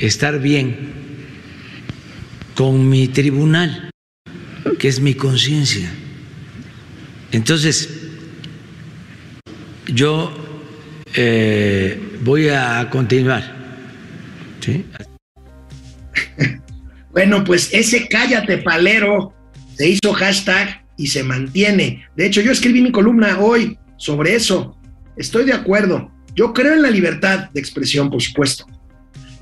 [0.00, 0.76] estar bien
[2.54, 3.90] con mi tribunal,
[4.78, 5.88] que es mi conciencia.
[7.30, 7.88] Entonces,
[9.86, 10.34] yo
[11.14, 13.56] eh, voy a continuar.
[17.10, 19.34] Bueno, pues ese cállate palero
[19.76, 22.06] se hizo hashtag y se mantiene.
[22.14, 24.76] De hecho, yo escribí mi columna hoy sobre eso.
[25.16, 26.10] Estoy de acuerdo.
[26.34, 28.64] Yo creo en la libertad de expresión, por supuesto.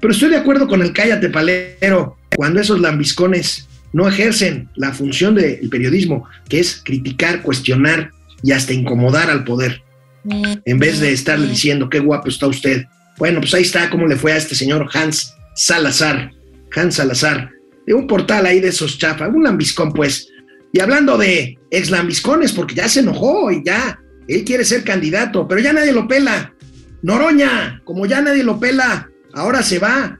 [0.00, 5.34] Pero estoy de acuerdo con el cállate palero cuando esos lambiscones no ejercen la función
[5.34, 8.10] del periodismo, que es criticar, cuestionar
[8.42, 9.82] y hasta incomodar al poder,
[10.24, 12.84] en vez de estarle diciendo qué guapo está usted.
[13.16, 16.30] Bueno, pues ahí está cómo le fue a este señor Hans Salazar.
[16.74, 17.50] Hans Salazar,
[17.86, 20.28] de un portal ahí de esos chafa, un lambiscón pues.
[20.72, 23.98] Y hablando de ex lambiscones, porque ya se enojó y ya,
[24.28, 26.54] él quiere ser candidato, pero ya nadie lo pela.
[27.02, 30.18] Noroña, como ya nadie lo pela, ahora se va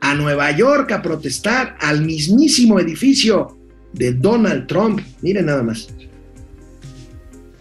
[0.00, 3.58] a Nueva York a protestar al mismísimo edificio
[3.92, 5.00] de Donald Trump.
[5.22, 5.88] Miren nada más.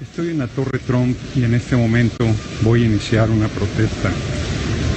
[0.02, 2.26] Estoy en la Torre Trump y en este momento
[2.62, 4.12] voy a iniciar una protesta.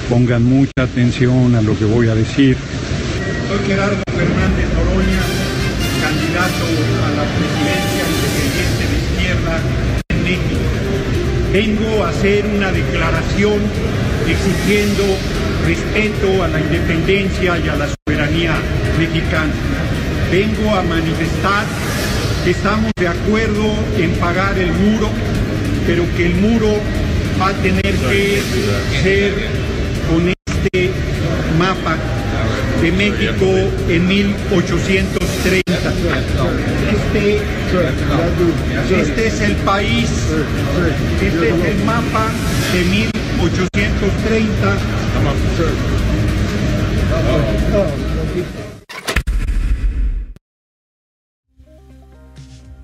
[0.09, 2.57] Pongan mucha atención a lo que voy a decir.
[3.47, 5.21] Soy Gerardo Fernández Noroña,
[6.01, 6.65] candidato
[7.05, 7.88] a la presidencia
[11.59, 13.59] Vengo a hacer una declaración
[14.25, 15.03] exigiendo
[15.67, 18.53] respeto a la independencia y a la soberanía
[18.97, 19.51] mexicana.
[20.31, 21.65] Vengo a manifestar
[22.45, 25.09] que estamos de acuerdo en pagar el muro,
[25.85, 26.77] pero que el muro
[27.41, 28.41] va a tener que
[29.03, 29.33] ser
[30.09, 30.91] con este
[31.57, 31.97] mapa
[32.81, 33.45] de México
[33.89, 35.75] en 1830.
[36.91, 37.41] Este,
[39.01, 40.09] este es el país,
[41.21, 42.31] este es el mapa
[42.73, 44.77] de 1830.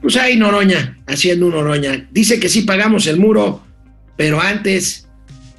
[0.01, 2.07] Pues ahí Noroña, haciendo un Noroña.
[2.11, 3.63] Dice que sí pagamos el muro,
[4.17, 5.07] pero antes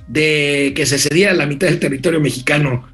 [0.09, 2.87] de que se cediera la mitad del territorio mexicano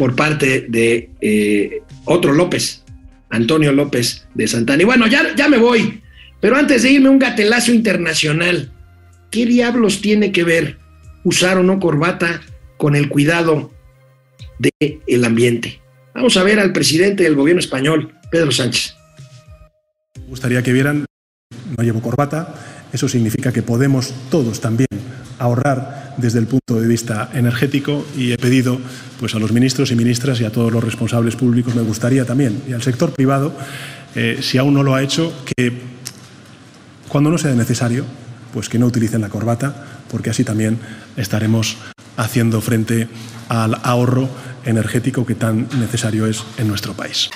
[0.00, 2.82] por parte de eh, otro López,
[3.28, 4.80] Antonio López de Santana.
[4.80, 6.00] Y bueno, ya, ya me voy,
[6.40, 8.72] pero antes de irme un gatelazo internacional.
[9.30, 10.78] ¿Qué diablos tiene que ver
[11.22, 12.40] usar o no corbata
[12.78, 13.72] con el cuidado
[14.58, 15.82] del ambiente?
[16.14, 18.94] Vamos a ver al presidente del gobierno español, Pedro Sánchez.
[20.16, 21.04] Me gustaría que vieran,
[21.76, 22.54] no llevo corbata,
[22.90, 24.88] eso significa que podemos todos también
[25.38, 28.78] ahorrar desde el punto de vista energético y he pedido
[29.18, 32.62] pues, a los ministros y ministras y a todos los responsables públicos, me gustaría también,
[32.68, 33.52] y al sector privado,
[34.14, 35.72] eh, si aún no lo ha hecho, que
[37.08, 38.04] cuando no sea necesario,
[38.52, 40.78] pues que no utilicen la corbata, porque así también
[41.16, 41.76] estaremos
[42.16, 43.08] haciendo frente
[43.48, 44.28] al ahorro
[44.64, 47.30] energético que tan necesario es en nuestro país.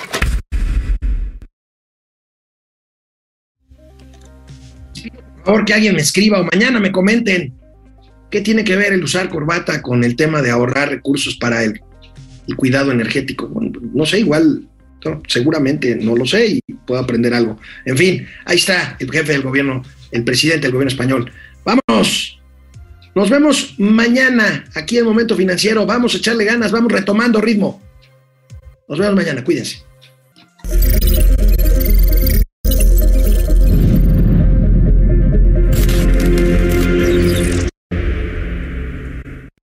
[5.45, 7.53] Por favor, que alguien me escriba o mañana me comenten
[8.35, 11.80] qué tiene que ver el usar corbata con el tema de ahorrar recursos para el,
[12.49, 13.49] el cuidado energético.
[13.93, 14.66] No sé, igual,
[15.28, 17.61] seguramente no lo sé y puedo aprender algo.
[17.85, 21.30] En fin, ahí está el jefe del gobierno, el presidente del gobierno español.
[21.64, 22.41] Vámonos.
[23.14, 25.87] Nos vemos mañana aquí en Momento Financiero.
[25.87, 27.80] Vamos a echarle ganas, vamos retomando ritmo.
[28.89, 29.85] Nos vemos mañana, cuídense.